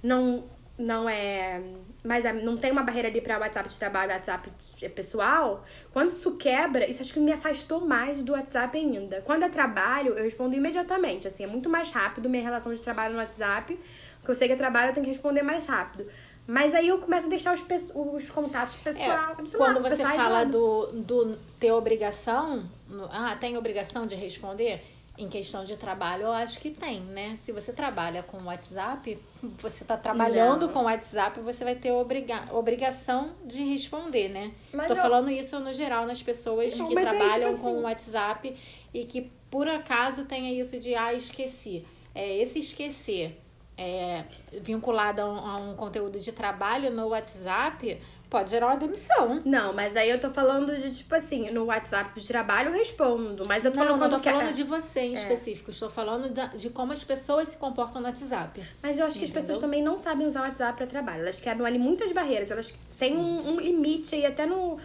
não 0.02 0.43
não 0.78 1.08
é 1.08 1.60
mais 2.04 2.25
a- 2.25 2.32
não 2.32 2.56
tem 2.56 2.70
uma 2.70 2.82
barreira 2.84 3.08
ali 3.08 3.20
para 3.20 3.38
WhatsApp 3.38 3.69
de 3.69 3.76
trabalho, 3.76 4.12
WhatsApp 4.12 4.48
de- 4.76 4.88
pessoal. 4.88 5.64
Quando 5.92 6.10
isso 6.12 6.32
quebra, 6.36 6.88
isso 6.88 7.02
acho 7.02 7.12
que 7.12 7.19
me 7.20 7.32
afastou 7.32 7.84
mais 7.84 8.22
do 8.22 8.32
WhatsApp 8.32 8.78
ainda. 8.78 9.20
Quando 9.22 9.42
é 9.42 9.48
trabalho, 9.48 10.14
eu 10.14 10.22
respondo 10.22 10.54
imediatamente, 10.54 11.26
assim, 11.26 11.42
é 11.42 11.46
muito 11.46 11.69
mais 11.69 11.90
rápido 11.90 12.28
minha 12.28 12.42
relação 12.42 12.72
de 12.72 12.80
trabalho 12.80 13.14
no 13.14 13.19
WhatsApp, 13.20 13.76
porque 14.20 14.30
eu 14.30 14.34
sei 14.36 14.46
que 14.46 14.54
é 14.54 14.56
trabalho, 14.56 14.90
eu 14.90 14.94
tenho 14.94 15.04
que 15.04 15.10
responder 15.12 15.42
mais 15.42 15.66
rápido. 15.66 16.06
Mas 16.46 16.75
aí 16.75 16.88
eu 16.88 16.98
começo 16.98 17.26
a 17.26 17.28
deixar 17.28 17.52
os, 17.52 17.62
os 17.94 18.30
contatos 18.30 18.76
pessoal, 18.76 19.32
É, 19.32 19.34
quando 19.58 19.82
lado, 19.82 19.82
você 19.82 20.02
fala 20.02 20.44
do, 20.44 20.86
do 20.92 21.38
ter 21.60 21.72
obrigação, 21.72 22.64
ah, 23.10 23.36
tem 23.38 23.58
obrigação 23.58 24.06
de 24.06 24.14
responder 24.14 24.82
em 25.18 25.28
questão 25.28 25.64
de 25.64 25.76
trabalho, 25.76 26.22
eu 26.24 26.32
acho 26.32 26.60
que 26.60 26.70
tem, 26.70 27.00
né? 27.00 27.36
Se 27.44 27.50
você 27.50 27.72
trabalha 27.72 28.22
com 28.22 28.38
WhatsApp, 28.44 29.18
você 29.58 29.84
tá 29.84 29.96
trabalhando 29.96 30.66
Não. 30.66 30.72
com 30.72 30.84
WhatsApp, 30.84 31.40
você 31.40 31.64
vai 31.64 31.74
ter 31.74 31.90
obriga 31.90 32.44
obrigação 32.52 33.32
de 33.44 33.62
responder, 33.64 34.28
né? 34.28 34.52
Mas 34.72 34.86
Tô 34.86 34.94
eu- 34.94 35.02
falando 35.02 35.28
isso 35.30 35.58
no 35.58 35.74
geral 35.74 36.06
nas 36.06 36.22
pessoas 36.22 36.76
Não, 36.76 36.86
que 36.86 36.96
é 36.96 37.00
trabalham 37.02 37.50
tipo 37.50 37.62
com 37.62 37.68
assim. 37.70 37.78
o 37.78 37.82
WhatsApp 37.82 38.56
e 38.94 39.04
que 39.04 39.30
por 39.50 39.68
acaso 39.68 40.24
tenha 40.24 40.52
isso 40.52 40.78
de 40.78 40.94
ah, 40.94 41.12
esqueci. 41.12 41.84
É, 42.14 42.36
esse 42.38 42.60
esquecer 42.60 43.40
é, 43.76 44.24
vinculado 44.60 45.20
a 45.22 45.26
um, 45.26 45.38
a 45.38 45.56
um 45.58 45.74
conteúdo 45.74 46.18
de 46.20 46.32
trabalho 46.32 46.90
no 46.90 47.08
WhatsApp 47.08 48.00
pode 48.30 48.50
gerar 48.50 48.66
uma 48.66 48.76
demissão. 48.76 49.40
Não, 49.44 49.72
mas 49.72 49.96
aí 49.96 50.10
eu 50.10 50.20
tô 50.20 50.30
falando 50.30 50.75
de, 50.76 50.94
tipo 50.94 51.14
assim, 51.14 51.50
no 51.50 51.64
WhatsApp 51.66 52.19
de 52.20 52.26
trabalho 52.28 52.69
eu 52.70 52.75
respondo. 52.75 53.42
Mas 53.46 53.64
eu 53.64 53.72
tô 53.72 53.80
Não, 53.80 53.86
falando 53.86 54.00
não 54.02 54.10
tô 54.19 54.22
quer- 54.22 54.32
falando 54.32 54.52
de 54.54 54.62
você 54.64 55.00
em 55.00 55.14
específico. 55.14 55.70
Estou 55.70 55.88
falando 55.90 56.28
da- 56.32 56.46
de 56.46 56.70
como 56.70 56.92
as 56.92 57.02
pessoas 57.02 57.48
se 57.48 57.56
comportam 57.56 58.00
no 58.00 58.06
WhatsApp. 58.08 58.62
Mas 58.82 58.98
eu 58.98 59.06
acho 59.06 59.19
que 59.19 59.25
as 59.25 59.30
pessoas 59.30 59.58
também 59.58 59.82
não 59.82 59.96
sabem 59.96 60.26
usar 60.26 60.40
o 60.40 60.44
WhatsApp 60.44 60.76
pra 60.76 60.86
trabalho. 60.86 61.22
Elas 61.22 61.40
quebram 61.40 61.64
ali 61.66 61.78
muitas 61.78 62.12
barreiras. 62.12 62.50
Elas 62.50 62.75
têm 62.98 63.16
um, 63.16 63.54
um 63.54 63.60
limite 63.60 64.14
aí, 64.14 64.26
até 64.26 64.44
no. 64.46 64.78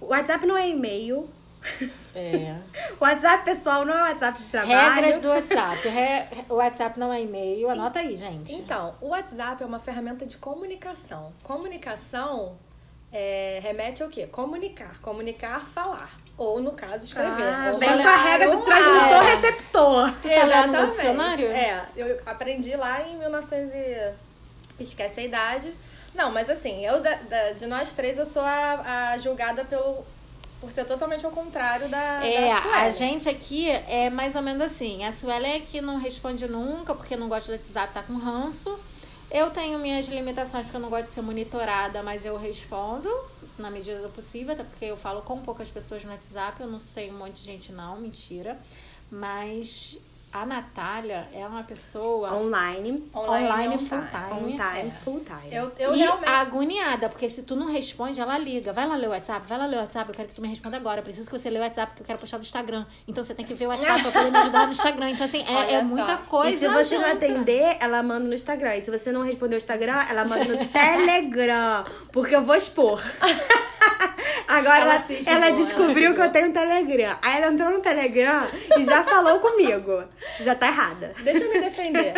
O 0.00 0.06
WhatsApp 0.06 0.46
não 0.46 0.56
é 0.56 0.68
e-mail. 0.68 1.28
É. 2.14 2.54
O 3.00 3.04
WhatsApp 3.04 3.44
pessoal 3.44 3.84
não 3.84 3.92
é 3.94 4.02
WhatsApp 4.10 4.40
de 4.42 4.50
trabalho. 4.50 4.94
Regras 4.94 5.20
do 5.20 5.28
WhatsApp. 5.28 5.88
Re- 5.88 6.26
O 6.48 6.54
WhatsApp 6.54 6.98
não 6.98 7.12
é 7.12 7.22
e-mail. 7.22 7.68
Anota 7.70 7.98
aí, 8.00 8.16
gente. 8.16 8.52
Então, 8.54 8.94
o 9.00 9.08
WhatsApp 9.08 9.62
é 9.62 9.66
uma 9.66 9.78
ferramenta 9.78 10.24
de 10.26 10.36
comunicação. 10.38 11.32
Comunicação 11.42 12.56
é, 13.12 13.60
remete 13.62 14.02
ao 14.02 14.08
quê? 14.08 14.26
Comunicar. 14.26 15.00
Comunicar, 15.00 15.60
falar. 15.74 16.18
Ou, 16.36 16.60
no 16.60 16.72
caso, 16.72 17.04
escrever. 17.04 17.42
Ah, 17.42 17.70
Ou 17.72 17.78
vem 17.78 17.88
com 18.00 18.08
a 18.08 18.16
regra 18.16 18.50
do 18.50 18.62
transmissor-receptor. 18.62 20.12
tá 20.12 20.28
lendo 20.28 20.42
no 20.42 20.46
Exatamente. 20.46 20.90
dicionário? 20.90 21.46
É, 21.48 21.86
eu 21.96 22.20
aprendi 22.26 22.76
lá 22.76 23.02
em 23.02 23.16
1900 23.18 23.74
e... 23.74 24.12
Esquece 24.80 25.20
a 25.20 25.24
idade. 25.24 25.74
Não, 26.14 26.30
mas 26.30 26.48
assim, 26.48 26.86
eu 26.86 27.00
da- 27.02 27.14
da- 27.28 27.52
de 27.52 27.66
nós 27.66 27.92
três, 27.92 28.16
eu 28.16 28.24
sou 28.26 28.42
a, 28.42 29.10
a 29.12 29.18
julgada 29.18 29.64
pelo... 29.64 30.04
Por 30.60 30.72
ser 30.72 30.84
totalmente 30.84 31.24
ao 31.24 31.30
contrário 31.30 31.88
da, 31.88 32.24
É, 32.24 32.48
da 32.52 32.74
a 32.82 32.90
gente 32.90 33.28
aqui 33.28 33.70
é 33.70 34.10
mais 34.10 34.34
ou 34.34 34.42
menos 34.42 34.60
assim. 34.62 35.04
A 35.04 35.12
Suelen 35.12 35.52
é 35.56 35.60
que 35.60 35.80
não 35.80 35.98
responde 35.98 36.48
nunca, 36.48 36.94
porque 36.96 37.16
não 37.16 37.28
gosta 37.28 37.52
do 37.52 37.58
WhatsApp, 37.58 37.94
tá 37.94 38.02
com 38.02 38.16
ranço. 38.16 38.76
Eu 39.30 39.50
tenho 39.50 39.78
minhas 39.78 40.08
limitações 40.08 40.64
porque 40.64 40.76
eu 40.76 40.80
não 40.80 40.88
gosto 40.88 41.08
de 41.08 41.12
ser 41.12 41.20
monitorada, 41.20 42.02
mas 42.02 42.24
eu 42.24 42.36
respondo 42.36 43.08
na 43.58 43.70
medida 43.70 44.00
do 44.00 44.08
possível, 44.08 44.54
até 44.54 44.64
porque 44.64 44.86
eu 44.86 44.96
falo 44.96 45.20
com 45.22 45.40
poucas 45.40 45.68
pessoas 45.68 46.02
no 46.04 46.10
WhatsApp, 46.10 46.60
eu 46.60 46.68
não 46.68 46.78
sei 46.78 47.10
um 47.10 47.18
monte 47.18 47.36
de 47.36 47.44
gente 47.44 47.72
não, 47.72 48.00
mentira. 48.00 48.58
Mas 49.10 49.98
a 50.32 50.44
Natália 50.44 51.28
é 51.32 51.46
uma 51.46 51.62
pessoa 51.62 52.34
Online. 52.34 53.10
online, 53.14 53.74
on 53.74 53.78
full 53.78 53.98
time. 53.98 54.56
time. 54.56 54.78
É. 54.78 54.90
full 55.02 55.20
time. 55.20 55.48
Eu, 55.50 55.72
eu 55.78 55.94
e 55.94 55.98
realmente... 55.98 56.28
agoniada, 56.28 57.08
porque 57.08 57.30
se 57.30 57.42
tu 57.42 57.56
não 57.56 57.66
responde, 57.66 58.20
ela 58.20 58.36
liga. 58.36 58.72
Vai 58.72 58.86
lá 58.86 58.94
ler 58.94 59.06
o 59.06 59.10
WhatsApp, 59.10 59.46
vai 59.48 59.58
lá 59.58 59.66
ler 59.66 59.76
o 59.76 59.80
WhatsApp, 59.80 60.10
eu 60.10 60.14
quero 60.14 60.28
que 60.28 60.34
tu 60.34 60.42
me 60.42 60.48
responda 60.48 60.76
agora. 60.76 61.00
Eu 61.00 61.04
preciso 61.04 61.30
que 61.30 61.38
você 61.38 61.48
lê 61.48 61.58
o 61.58 61.62
WhatsApp, 61.62 61.94
que 61.94 62.02
eu 62.02 62.06
quero 62.06 62.18
postar 62.18 62.36
no 62.36 62.42
Instagram. 62.42 62.84
Então 63.06 63.24
você 63.24 63.34
tem 63.34 63.44
que 63.44 63.54
ver 63.54 63.66
o 63.66 63.68
WhatsApp 63.70 64.02
pra 64.02 64.12
poder 64.12 64.30
me 64.30 64.38
ajudar 64.38 64.66
no 64.66 64.72
Instagram. 64.72 65.10
Então, 65.10 65.26
assim, 65.26 65.44
é, 65.46 65.74
é 65.74 65.82
muita 65.82 66.16
coisa. 66.18 66.54
E 66.54 66.58
se 66.58 66.68
você 66.68 66.98
não 66.98 67.10
atender, 67.10 67.76
ela 67.80 68.02
manda 68.02 68.28
no 68.28 68.34
Instagram. 68.34 68.76
E 68.76 68.82
se 68.82 68.90
você 68.90 69.10
não 69.10 69.22
responder 69.22 69.56
o 69.56 69.58
Instagram, 69.58 70.04
ela 70.08 70.24
manda 70.24 70.44
no 70.44 70.64
Telegram. 70.68 71.84
Porque 72.12 72.36
eu 72.36 72.42
vou 72.42 72.54
expor. 72.54 73.02
Agora 74.48 74.78
Ela 74.78 74.94
ela, 74.94 75.04
ela, 75.26 75.50
expor, 75.50 75.64
descobriu 75.64 76.14
que 76.14 76.20
eu 76.22 76.32
tenho 76.32 76.52
Telegram. 76.52 77.18
Aí 77.20 77.36
ela 77.36 77.52
entrou 77.52 77.70
no 77.70 77.80
Telegram 77.80 78.48
e 78.78 78.84
já 78.84 79.04
falou 79.04 79.40
comigo. 79.40 80.04
Já 80.40 80.54
tá 80.54 80.68
errada. 80.68 81.12
Deixa 81.22 81.44
eu 81.44 81.52
me 81.52 81.60
defender. 81.60 82.14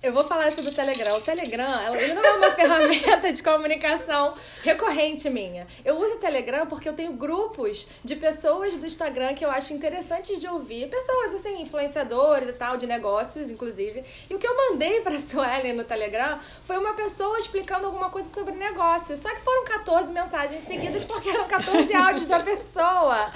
Eu 0.00 0.12
vou 0.12 0.24
falar 0.24 0.48
isso 0.48 0.62
do 0.62 0.70
Telegram. 0.70 1.16
O 1.16 1.20
Telegram, 1.20 1.96
ele 1.96 2.14
não 2.14 2.24
é 2.24 2.32
uma 2.34 2.52
ferramenta 2.54 3.32
de 3.32 3.42
comunicação 3.42 4.32
recorrente 4.62 5.28
minha. 5.28 5.66
Eu 5.84 5.98
uso 5.98 6.14
o 6.14 6.18
Telegram 6.18 6.68
porque 6.68 6.88
eu 6.88 6.92
tenho 6.92 7.14
grupos 7.14 7.88
de 8.04 8.14
pessoas 8.14 8.74
do 8.74 8.86
Instagram 8.86 9.34
que 9.34 9.44
eu 9.44 9.50
acho 9.50 9.72
interessantes 9.72 10.38
de 10.38 10.46
ouvir. 10.46 10.88
Pessoas, 10.88 11.34
assim, 11.34 11.62
influenciadores 11.62 12.50
e 12.50 12.52
tal, 12.52 12.76
de 12.76 12.86
negócios, 12.86 13.50
inclusive. 13.50 14.04
E 14.30 14.34
o 14.36 14.38
que 14.38 14.46
eu 14.46 14.56
mandei 14.56 15.00
pra 15.00 15.18
Suelen 15.18 15.72
no 15.72 15.82
Telegram 15.82 16.38
foi 16.64 16.78
uma 16.78 16.94
pessoa 16.94 17.36
explicando 17.40 17.86
alguma 17.86 18.08
coisa 18.08 18.32
sobre 18.32 18.54
negócios. 18.54 19.18
Só 19.18 19.34
que 19.34 19.40
foram 19.40 19.64
14 19.64 20.12
mensagens 20.12 20.62
seguidas 20.62 21.02
porque 21.02 21.28
eram 21.28 21.44
14 21.44 21.90
áudios 21.92 22.28
da 22.28 22.38
pessoa 22.38 23.32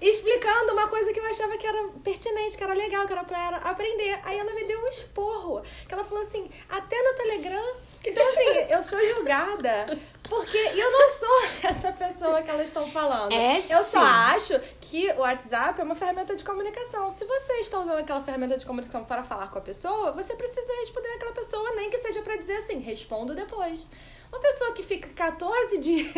explicando 0.00 0.72
uma 0.72 0.88
coisa 0.88 1.12
que 1.12 1.20
eu 1.20 1.24
achava 1.26 1.56
que 1.58 1.66
era 1.66 1.88
pertinente, 2.02 2.56
que 2.56 2.64
era 2.64 2.72
legal, 2.72 3.06
que 3.06 3.12
era 3.12 3.22
pra 3.22 3.46
ela 3.46 3.56
aprender. 3.58 4.18
Aí 4.24 4.38
ela 4.38 4.52
me 4.54 4.64
deu 4.64 4.80
um 4.80 4.88
esporro. 4.88 5.62
Que 5.86 5.94
ela 5.94 5.99
falou 6.04 6.24
assim, 6.24 6.50
até 6.68 7.00
no 7.02 7.14
Telegram. 7.14 7.74
Então, 8.04 8.26
assim, 8.28 8.66
eu 8.70 8.82
sou 8.82 8.98
julgada. 9.14 9.98
Porque 10.22 10.56
eu 10.56 10.90
não 10.90 11.10
sou 11.10 11.42
essa 11.68 11.92
pessoa 11.92 12.40
que 12.42 12.50
elas 12.50 12.66
estão 12.66 12.90
falando. 12.90 13.32
É, 13.32 13.62
eu 13.68 13.84
só 13.84 14.00
acho 14.00 14.58
que 14.80 15.10
o 15.12 15.20
WhatsApp 15.20 15.80
é 15.80 15.84
uma 15.84 15.94
ferramenta 15.94 16.34
de 16.34 16.44
comunicação. 16.44 17.10
Se 17.10 17.24
você 17.24 17.52
está 17.54 17.80
usando 17.80 17.98
aquela 17.98 18.22
ferramenta 18.22 18.56
de 18.56 18.64
comunicação 18.64 19.04
para 19.04 19.22
falar 19.24 19.48
com 19.48 19.58
a 19.58 19.62
pessoa, 19.62 20.12
você 20.12 20.34
precisa 20.34 20.72
responder 20.80 21.08
aquela 21.08 21.32
pessoa, 21.32 21.72
nem 21.74 21.90
que 21.90 21.98
seja 21.98 22.22
pra 22.22 22.36
dizer 22.36 22.58
assim, 22.58 22.78
respondo 22.78 23.34
depois. 23.34 23.86
Uma 24.32 24.40
pessoa 24.40 24.72
que 24.72 24.84
fica 24.84 25.08
14 25.08 25.78
dias 25.78 26.12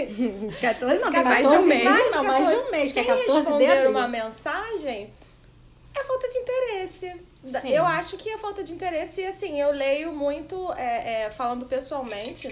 14 0.60 1.00
não, 1.00 1.10
tem 1.10 1.22
14 1.22 1.24
mais 1.24 1.48
de 1.48 1.56
um 1.56 1.62
mês. 1.62 1.84
mais 1.84 2.10
Não, 2.10 2.24
mais 2.24 2.46
de 2.46 2.54
um 2.54 2.70
mês, 2.70 2.92
que 2.92 3.00
é 3.00 3.04
sem 3.04 3.16
14 3.16 3.38
responder 3.38 3.86
uma 3.88 4.06
mensagem 4.06 5.10
é 5.94 6.04
falta 6.04 6.28
de 6.28 6.38
interesse. 6.38 7.31
Sim. 7.44 7.70
Eu 7.70 7.84
acho 7.84 8.16
que 8.16 8.28
é 8.28 8.38
falta 8.38 8.62
de 8.62 8.72
interesse 8.72 9.20
e 9.20 9.26
assim, 9.26 9.60
eu 9.60 9.72
leio 9.72 10.12
muito, 10.12 10.72
é, 10.74 11.24
é, 11.24 11.30
falando 11.30 11.66
pessoalmente, 11.66 12.48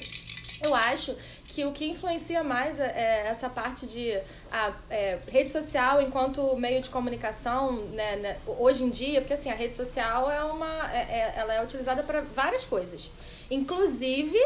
Eu 0.63 0.75
acho 0.75 1.17
que 1.47 1.65
o 1.65 1.73
que 1.73 1.87
influencia 1.87 2.45
mais 2.45 2.79
é, 2.79 2.93
é 2.95 3.27
essa 3.29 3.49
parte 3.49 3.87
de 3.87 4.13
a 4.53 4.73
é, 4.91 5.19
rede 5.27 5.51
social 5.51 6.03
enquanto 6.03 6.55
meio 6.57 6.83
de 6.83 6.91
comunicação, 6.91 7.87
né, 7.87 8.17
né, 8.17 8.39
hoje 8.47 8.85
em 8.85 8.91
dia, 8.91 9.21
porque 9.21 9.35
assim, 9.35 9.51
a 9.51 9.55
rede 9.55 9.75
social 9.75 10.31
é 10.31 10.45
uma. 10.45 10.93
É, 10.93 11.01
é 11.01 11.33
ela 11.37 11.55
é 11.55 11.65
utilizada 11.65 12.03
para 12.03 12.21
várias 12.21 12.65
coisas. 12.65 13.11
Inclusive 13.51 14.39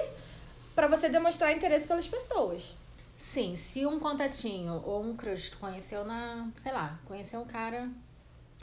para 0.75 0.87
você 0.87 1.09
demonstrar 1.09 1.53
interesse 1.53 1.87
pelas 1.87 2.07
pessoas. 2.07 2.75
Sim, 3.17 3.57
se 3.57 3.85
um 3.87 3.99
contatinho 3.99 4.83
ou 4.85 5.03
um 5.03 5.17
crush 5.17 5.51
conheceu 5.61 6.05
na. 6.05 6.49
sei 6.57 6.73
lá, 6.73 6.99
conheceu 7.07 7.41
um 7.41 7.45
cara 7.45 7.89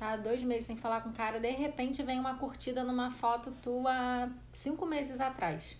tá 0.02 0.16
dois 0.16 0.42
meses 0.42 0.66
sem 0.66 0.76
falar 0.76 1.02
com 1.02 1.10
o 1.10 1.14
cara, 1.14 1.40
de 1.40 1.52
repente 1.52 2.02
vem 2.02 2.20
uma 2.20 2.34
curtida 2.34 2.84
numa 2.84 3.12
foto 3.12 3.52
tua 3.62 4.28
cinco 4.52 4.84
meses 4.84 5.22
atrás. 5.22 5.78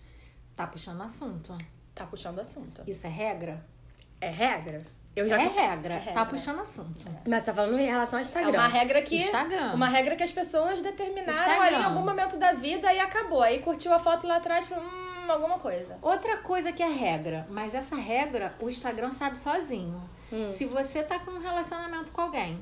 Tá 0.54 0.64
puxando 0.64 1.02
assunto. 1.02 1.58
Tá 1.92 2.06
puxando 2.06 2.38
assunto. 2.38 2.84
Isso 2.86 3.04
é 3.04 3.10
regra? 3.10 3.66
É 4.20 4.30
regra? 4.30 4.84
Eu 5.16 5.28
já 5.28 5.42
é, 5.42 5.48
regra. 5.48 5.94
é 5.94 5.98
regra. 5.98 6.12
Tá 6.12 6.24
puxando 6.24 6.60
assunto. 6.60 7.02
É. 7.08 7.28
Mas 7.28 7.44
tá 7.44 7.52
falando 7.52 7.76
em 7.80 7.86
relação 7.86 8.20
ao 8.20 8.24
Instagram. 8.24 8.52
É 8.52 8.58
uma 8.58 8.68
regra 8.68 9.02
que. 9.02 9.16
Instagram. 9.16 9.72
Uma 9.74 9.88
regra 9.88 10.14
que 10.14 10.22
as 10.22 10.30
pessoas 10.30 10.80
determinaram 10.80 11.36
Instagram. 11.36 11.64
ali 11.64 11.76
em 11.76 11.84
algum 11.84 12.04
momento 12.04 12.36
da 12.36 12.52
vida 12.52 12.92
e 12.92 13.00
acabou. 13.00 13.42
Aí 13.42 13.58
curtiu 13.58 13.92
a 13.92 13.98
foto 13.98 14.24
lá 14.28 14.36
atrás 14.36 14.66
e 14.66 14.68
falou, 14.68 14.84
hum, 14.84 15.32
alguma 15.32 15.58
coisa. 15.58 15.98
Outra 16.00 16.36
coisa 16.36 16.70
que 16.70 16.82
é 16.82 16.88
regra, 16.88 17.44
mas 17.50 17.74
essa 17.74 17.96
regra 17.96 18.54
o 18.60 18.68
Instagram 18.68 19.10
sabe 19.10 19.36
sozinho. 19.36 20.00
Hum. 20.32 20.48
Se 20.48 20.64
você 20.64 21.02
tá 21.02 21.18
com 21.18 21.32
um 21.32 21.40
relacionamento 21.40 22.12
com 22.12 22.20
alguém, 22.20 22.60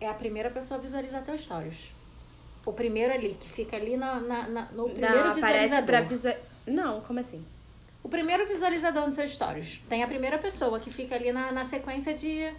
é 0.00 0.08
a 0.08 0.14
primeira 0.14 0.50
pessoa 0.50 0.78
a 0.78 0.82
visualizar 0.82 1.22
teus 1.22 1.42
stories. 1.42 1.90
O 2.64 2.72
primeiro 2.72 3.12
ali, 3.12 3.34
que 3.34 3.48
fica 3.48 3.76
ali 3.76 3.96
na, 3.96 4.20
na, 4.20 4.48
na 4.48 4.62
no 4.72 4.90
primeiro 4.90 5.28
Não, 5.28 5.34
visualizador. 5.34 6.04
Visual... 6.04 6.36
Não, 6.66 7.00
como 7.00 7.18
assim? 7.20 7.44
O 8.02 8.08
primeiro 8.08 8.46
visualizador 8.46 9.06
nos 9.06 9.14
seus 9.14 9.32
stories. 9.32 9.80
Tem 9.88 10.02
a 10.02 10.06
primeira 10.06 10.38
pessoa 10.38 10.78
que 10.78 10.90
fica 10.90 11.14
ali 11.14 11.32
na, 11.32 11.50
na 11.50 11.68
sequência 11.68 12.14
de 12.14 12.52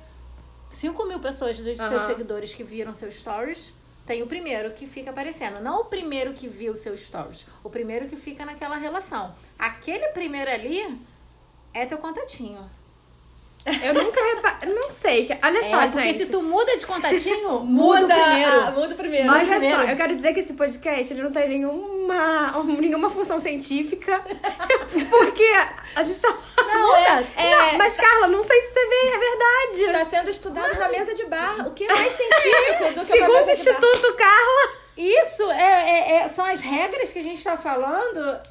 5 0.69 1.05
mil 1.05 1.19
pessoas 1.19 1.57
dos 1.59 1.79
uhum. 1.79 1.89
seus 1.89 2.03
seguidores 2.03 2.53
que 2.53 2.63
viram 2.63 2.93
seus 2.93 3.15
stories. 3.15 3.73
Tem 4.05 4.23
o 4.23 4.27
primeiro 4.27 4.71
que 4.71 4.87
fica 4.87 5.11
aparecendo. 5.11 5.61
Não 5.61 5.81
o 5.81 5.85
primeiro 5.85 6.33
que 6.33 6.47
viu 6.47 6.75
seus 6.75 7.01
stories. 7.01 7.45
O 7.63 7.69
primeiro 7.69 8.07
que 8.07 8.15
fica 8.15 8.45
naquela 8.45 8.77
relação. 8.77 9.33
Aquele 9.57 10.07
primeiro 10.09 10.49
ali 10.49 10.99
é 11.73 11.85
teu 11.85 11.99
contatinho. 11.99 12.69
Eu 13.65 13.93
nunca 13.93 14.21
reparei. 14.21 14.73
Não 14.73 14.93
sei. 14.93 15.29
Olha 15.43 15.59
é, 15.59 15.69
só, 15.69 15.87
porque 15.91 16.13
gente. 16.13 16.25
se 16.25 16.31
tu 16.31 16.41
muda 16.41 16.77
de 16.77 16.85
contatinho, 16.85 17.59
muda, 17.65 17.99
muda 17.99 18.15
primeiro. 18.15 18.51
Ah, 18.51 18.71
muda 18.71 18.95
primeiro. 18.95 19.31
Olha 19.31 19.47
primeiro. 19.47 19.75
só, 19.75 19.87
eu 19.87 19.97
quero 19.97 20.15
dizer 20.15 20.33
que 20.33 20.39
esse 20.39 20.53
podcast 20.53 21.13
ele 21.13 21.23
não 21.23 21.31
tem 21.31 21.49
nenhuma, 21.49 22.63
nenhuma 22.79 23.09
função 23.09 23.39
científica. 23.39 24.21
porque 25.09 25.53
a 25.95 26.03
gente 26.03 26.19
tá. 26.19 26.37
Não, 26.57 26.95
é, 26.95 27.25
é... 27.35 27.55
Não, 27.55 27.77
mas, 27.77 27.97
Carla, 27.97 28.27
não 28.27 28.43
sei 28.43 28.61
se 28.61 28.73
você 28.73 28.85
vê, 28.87 29.07
é 29.07 29.19
verdade. 29.19 29.83
Está 29.83 30.17
sendo 30.17 30.31
estudado 30.31 30.79
na 30.79 30.89
mesa 30.89 31.13
de 31.13 31.25
bar. 31.25 31.67
O 31.67 31.71
que 31.71 31.83
é 31.83 31.93
mais 31.93 32.13
científico 32.13 32.93
do 32.93 33.05
que 33.05 33.17
Segundo 33.17 33.47
o 33.47 33.51
Instituto 33.51 34.13
Carla. 34.15 34.79
Isso 34.97 35.49
é, 35.51 35.89
é, 35.89 36.15
é, 36.17 36.27
são 36.27 36.45
as 36.45 36.61
regras 36.61 37.13
que 37.13 37.19
a 37.19 37.23
gente 37.23 37.37
está 37.37 37.55
falando 37.55 38.41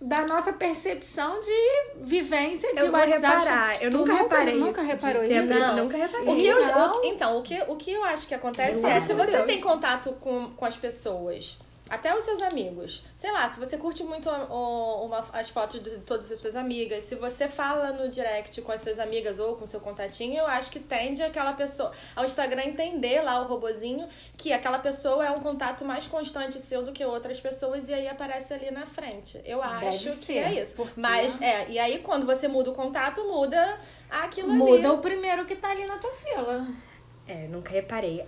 da 0.00 0.26
nossa 0.26 0.52
percepção 0.52 1.40
de 1.40 2.04
vivência 2.04 2.72
de 2.74 2.80
eu 2.80 2.92
WhatsApp. 2.92 3.22
Reparar. 3.22 3.82
Eu 3.82 3.90
nunca, 3.90 4.12
nunca 4.12 4.22
reparei 4.22 4.54
nunca 4.56 4.80
isso. 4.82 4.90
reparou 4.90 5.24
isso. 5.24 5.46
Não. 5.46 5.76
Nunca 5.76 5.96
reparei. 5.96 6.28
O 6.28 6.36
que 6.36 6.46
eu, 6.46 6.58
o, 6.58 7.04
então, 7.04 7.38
o 7.38 7.42
que, 7.42 7.62
o 7.66 7.76
que 7.76 7.92
eu 7.92 8.04
acho 8.04 8.28
que 8.28 8.34
acontece 8.34 8.84
é, 8.84 9.00
se 9.00 9.14
você 9.14 9.32
Deus. 9.32 9.46
tem 9.46 9.60
contato 9.60 10.12
com, 10.20 10.50
com 10.50 10.64
as 10.64 10.76
pessoas 10.76 11.56
até 11.88 12.16
os 12.16 12.24
seus 12.24 12.42
amigos. 12.42 13.04
Sei 13.16 13.30
lá, 13.30 13.48
se 13.48 13.58
você 13.58 13.76
curte 13.76 14.02
muito 14.02 14.28
uma, 14.28 15.24
as 15.32 15.48
fotos 15.48 15.82
de 15.82 15.98
todas 15.98 16.30
as 16.30 16.38
suas 16.38 16.56
amigas, 16.56 17.04
se 17.04 17.14
você 17.14 17.48
fala 17.48 17.92
no 17.92 18.08
direct 18.08 18.60
com 18.62 18.72
as 18.72 18.80
suas 18.80 18.98
amigas 18.98 19.38
ou 19.38 19.56
com 19.56 19.66
seu 19.66 19.80
contatinho, 19.80 20.38
eu 20.38 20.46
acho 20.46 20.70
que 20.70 20.80
tende 20.80 21.22
aquela 21.22 21.52
pessoa, 21.52 21.92
ao 22.14 22.24
Instagram 22.24 22.64
entender 22.64 23.22
lá 23.22 23.40
o 23.40 23.46
robozinho, 23.46 24.08
que 24.36 24.52
aquela 24.52 24.78
pessoa 24.78 25.24
é 25.24 25.30
um 25.30 25.38
contato 25.38 25.84
mais 25.84 26.06
constante 26.06 26.58
seu 26.58 26.82
do 26.82 26.92
que 26.92 27.04
outras 27.04 27.40
pessoas 27.40 27.88
e 27.88 27.94
aí 27.94 28.08
aparece 28.08 28.52
ali 28.52 28.70
na 28.70 28.86
frente. 28.86 29.40
Eu 29.44 29.62
acho 29.62 30.04
Deve 30.04 30.16
que 30.18 30.26
ser, 30.26 30.38
é 30.38 30.62
isso. 30.62 30.90
Mas, 30.96 31.40
é, 31.40 31.68
e 31.68 31.78
aí 31.78 31.98
quando 31.98 32.26
você 32.26 32.48
muda 32.48 32.70
o 32.70 32.74
contato, 32.74 33.22
muda 33.24 33.78
aquilo 34.10 34.48
muda 34.48 34.64
ali. 34.64 34.82
Muda 34.82 34.92
o 34.92 34.98
primeiro 34.98 35.46
que 35.46 35.54
tá 35.54 35.70
ali 35.70 35.86
na 35.86 35.98
tua 35.98 36.12
fila. 36.12 36.66
É, 37.28 37.46
nunca 37.48 37.70
reparei. 37.70 38.24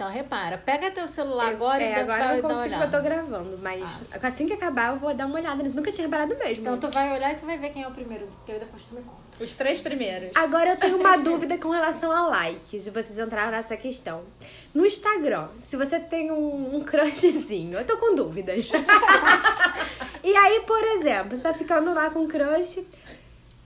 Então, 0.00 0.10
repara, 0.10 0.56
pega 0.56 0.90
teu 0.90 1.06
celular 1.06 1.50
eu, 1.50 1.56
agora 1.56 1.82
é, 1.82 1.90
e 1.90 1.94
agora 1.94 2.36
eu 2.36 2.42
não 2.42 2.48
consigo, 2.48 2.74
eu 2.74 2.90
tô 2.90 3.02
gravando, 3.02 3.58
mas 3.58 3.82
ah, 4.10 4.28
assim 4.28 4.46
que 4.46 4.54
acabar 4.54 4.94
eu 4.94 4.98
vou 4.98 5.12
dar 5.12 5.26
uma 5.26 5.34
olhada 5.34 5.62
nisso. 5.62 5.76
Nunca 5.76 5.92
tinha 5.92 6.06
reparado 6.06 6.34
mesmo. 6.38 6.62
Então, 6.62 6.78
tu 6.78 6.90
vai 6.90 7.12
olhar 7.12 7.34
e 7.34 7.36
tu 7.36 7.44
vai 7.44 7.58
ver 7.58 7.68
quem 7.68 7.82
é 7.82 7.86
o 7.86 7.90
primeiro 7.90 8.26
do 8.26 8.34
teu 8.46 8.56
e 8.56 8.60
depois 8.60 8.82
tu 8.84 8.94
me 8.94 9.02
conta. 9.02 9.20
Os 9.38 9.54
três 9.56 9.82
primeiros. 9.82 10.30
Agora 10.34 10.70
eu 10.70 10.76
tenho 10.78 10.96
uma 11.00 11.18
dúvida 11.18 11.58
com 11.58 11.68
relação 11.68 12.10
a 12.10 12.28
likes, 12.28 12.84
de 12.84 12.90
vocês 12.90 13.18
entraram 13.18 13.50
nessa 13.50 13.76
questão. 13.76 14.22
No 14.72 14.86
Instagram, 14.86 15.48
se 15.68 15.76
você 15.76 16.00
tem 16.00 16.30
um, 16.30 16.76
um 16.76 16.82
crushzinho, 16.82 17.78
eu 17.78 17.84
tô 17.84 17.98
com 17.98 18.14
dúvidas. 18.14 18.70
e 20.24 20.34
aí, 20.34 20.60
por 20.60 20.82
exemplo, 20.82 21.36
você 21.36 21.42
tá 21.42 21.52
ficando 21.52 21.92
lá 21.92 22.08
com 22.08 22.20
um 22.20 22.26
crush, 22.26 22.82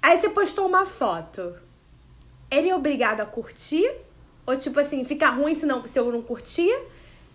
aí 0.03 0.21
você 0.21 0.29
postou 0.29 0.67
uma 0.67 0.85
foto. 0.85 1.55
Ele 2.51 2.71
é 2.71 2.75
obrigado 2.75 3.21
a 3.21 3.25
curtir 3.25 3.89
ou 4.47 4.57
tipo 4.57 4.79
assim, 4.81 5.05
fica 5.05 5.29
ruim 5.31 5.55
se, 5.55 5.67
não, 5.67 5.87
se 5.87 5.99
eu 5.99 6.11
não 6.13 6.23
curtir? 6.23 6.73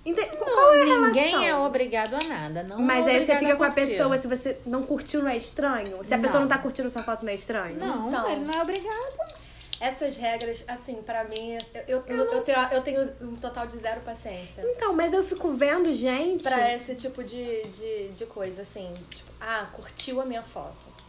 Entende? 0.06 0.30
Não, 0.38 0.46
Qual 0.46 0.74
é 0.74 0.82
a 0.82 0.86
ninguém 0.86 1.30
relação? 1.30 1.44
é 1.44 1.56
obrigado 1.56 2.14
a 2.16 2.28
nada. 2.28 2.64
Não 2.64 2.80
Mas 2.80 3.06
é 3.06 3.12
aí 3.12 3.26
você 3.26 3.36
fica 3.36 3.54
a 3.54 3.56
com 3.58 3.64
a 3.64 3.72
pessoa, 3.72 4.18
se 4.18 4.28
você 4.28 4.58
não 4.66 4.84
curtiu, 4.84 5.22
não 5.22 5.30
é 5.30 5.38
estranho? 5.38 6.04
Se 6.04 6.14
a 6.14 6.18
não. 6.18 6.24
pessoa 6.24 6.42
não 6.42 6.48
tá 6.48 6.58
curtindo 6.58 6.90
sua 6.90 7.04
foto, 7.04 7.24
não 7.24 7.32
é 7.32 7.36
estranho? 7.36 7.78
Não, 7.78 8.08
então, 8.08 8.30
ele 8.30 8.46
não 8.46 8.54
é 8.54 8.62
obrigado. 8.62 9.40
Essas 9.80 10.18
regras, 10.18 10.64
assim, 10.68 10.96
pra 10.96 11.24
mim, 11.24 11.58
eu, 11.88 12.00
eu, 12.00 12.04
eu, 12.08 12.18
eu, 12.34 12.42
tenho, 12.42 12.58
eu 12.72 12.82
tenho 12.82 13.14
um 13.22 13.36
total 13.38 13.66
de 13.66 13.78
zero 13.78 14.02
paciência. 14.02 14.62
Então, 14.76 14.94
mas 14.94 15.14
eu 15.14 15.24
fico 15.24 15.52
vendo 15.52 15.94
gente. 15.94 16.44
Pra 16.44 16.74
esse 16.76 16.96
tipo 16.96 17.24
de, 17.24 17.64
de, 17.64 18.10
de 18.10 18.26
coisa, 18.26 18.62
assim. 18.62 18.94
Tipo, 19.10 19.32
ah, 19.40 19.66
curtiu 19.72 20.20
a 20.20 20.26
minha 20.26 20.44
foto. 20.44 21.00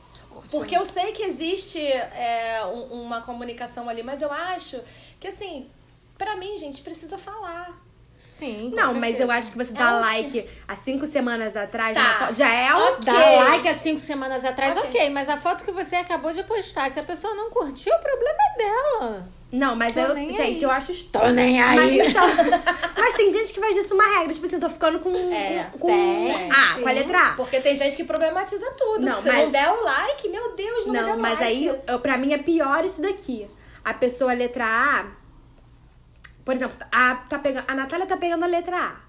Porque 0.51 0.77
eu 0.77 0.87
sei 0.87 1.11
que 1.11 1.25
existe 1.25 1.81
é, 1.85 2.65
um, 2.65 3.03
uma 3.03 3.21
comunicação 3.23 3.89
ali, 3.89 4.05
mas 4.05 4.23
eu 4.23 4.31
acho 4.31 4.81
que, 5.19 5.27
assim, 5.27 5.69
Pra 6.21 6.37
mim, 6.37 6.59
gente, 6.59 6.83
precisa 6.83 7.17
falar. 7.17 7.71
Sim, 8.19 8.73
Não, 8.75 8.93
mas 8.93 9.19
eu 9.19 9.31
acho 9.31 9.53
que 9.53 9.57
você 9.57 9.73
dá 9.73 9.89
é 9.89 10.01
like 10.01 10.51
há 10.69 10.77
cinco 10.77 11.07
semanas 11.07 11.57
atrás 11.57 11.97
tá. 11.97 12.19
foto, 12.19 12.35
já 12.35 12.55
é 12.55 12.75
ok. 12.75 13.05
Dar 13.07 13.45
like 13.49 13.67
há 13.67 13.75
cinco 13.75 14.01
semanas 14.01 14.45
atrás, 14.45 14.77
okay. 14.77 14.91
ok. 14.91 15.11
Mas 15.11 15.31
a 15.31 15.39
foto 15.39 15.65
que 15.65 15.73
você 15.73 15.97
acabou 15.97 16.31
de 16.35 16.43
postar, 16.43 16.91
se 16.91 17.01
a 17.01 17.03
pessoa 17.03 17.35
não 17.35 17.49
curtiu, 17.49 17.91
o 17.95 17.99
problema 17.99 18.37
é 18.39 18.59
dela. 18.59 19.29
Não, 19.51 19.75
mas 19.75 19.95
tô 19.95 20.01
eu, 20.01 20.15
gente, 20.15 20.43
aí. 20.43 20.63
eu 20.63 20.71
acho 20.71 21.05
Tô 21.05 21.27
nem 21.29 21.59
aí. 21.59 21.77
Mas, 21.77 22.09
então, 22.09 22.23
mas 22.99 23.15
tem 23.15 23.33
gente 23.33 23.55
que 23.55 23.61
faz 23.61 23.75
disso 23.75 23.95
uma 23.95 24.19
regra. 24.19 24.35
Tipo 24.35 24.45
assim, 24.45 24.57
eu 24.57 24.61
tô 24.61 24.69
ficando 24.69 25.01
com. 25.01 25.11
É, 25.33 25.71
com, 25.79 25.87
tem, 25.87 26.53
A, 26.53 26.75
sim. 26.75 26.83
com 26.83 26.89
a 26.91 26.93
letra 26.93 27.29
A. 27.29 27.33
Porque 27.33 27.59
tem 27.61 27.75
gente 27.75 27.97
que 27.97 28.05
problematiza 28.05 28.71
tudo. 28.77 29.01
Não, 29.01 29.23
se 29.23 29.29
mas... 29.29 29.39
não 29.39 29.51
der 29.51 29.71
o 29.71 29.83
like, 29.83 30.29
meu 30.29 30.55
Deus, 30.55 30.87
não, 30.87 30.93
não 30.93 31.01
me 31.03 31.09
dá 31.09 31.17
mas 31.17 31.41
like. 31.41 31.45
aí, 31.45 31.81
eu, 31.87 31.99
pra 31.99 32.19
mim, 32.19 32.35
é 32.35 32.39
pior 32.39 32.85
isso 32.85 33.01
daqui. 33.01 33.49
A 33.83 33.95
pessoa, 33.95 34.35
letra 34.35 34.67
A 34.67 35.20
por 36.51 36.57
exemplo, 36.57 36.77
a, 36.91 37.15
tá 37.15 37.39
pegando, 37.39 37.65
a 37.69 37.75
Natália 37.77 38.07
tá 38.07 38.17
pegando 38.17 38.43
a 38.43 38.49
letra 38.49 38.77
A. 38.77 39.01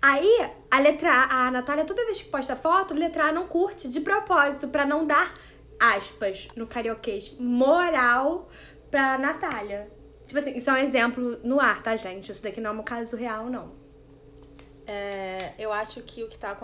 Aí, 0.00 0.50
a 0.70 0.78
letra 0.78 1.10
A, 1.10 1.48
a 1.48 1.50
Natália, 1.50 1.84
toda 1.84 2.06
vez 2.06 2.22
que 2.22 2.30
posta 2.30 2.56
foto, 2.56 2.94
a 2.94 2.96
letra 2.96 3.24
A 3.24 3.32
não 3.32 3.46
curte 3.46 3.86
de 3.86 4.00
propósito, 4.00 4.66
para 4.68 4.86
não 4.86 5.06
dar, 5.06 5.30
aspas, 5.78 6.48
no 6.56 6.66
carioquês, 6.66 7.34
moral 7.38 8.48
pra 8.90 9.18
Natália. 9.18 9.90
Tipo 10.24 10.38
assim, 10.38 10.56
isso 10.56 10.70
é 10.70 10.72
um 10.72 10.76
exemplo 10.78 11.38
no 11.44 11.60
ar, 11.60 11.82
tá, 11.82 11.94
gente? 11.96 12.32
Isso 12.32 12.42
daqui 12.42 12.62
não 12.62 12.70
é 12.70 12.72
um 12.72 12.82
caso 12.82 13.14
real, 13.14 13.50
não. 13.50 13.74
É, 14.86 15.52
eu 15.58 15.74
acho 15.74 16.00
que 16.00 16.24
o 16.24 16.28
que, 16.30 16.38
tá, 16.38 16.56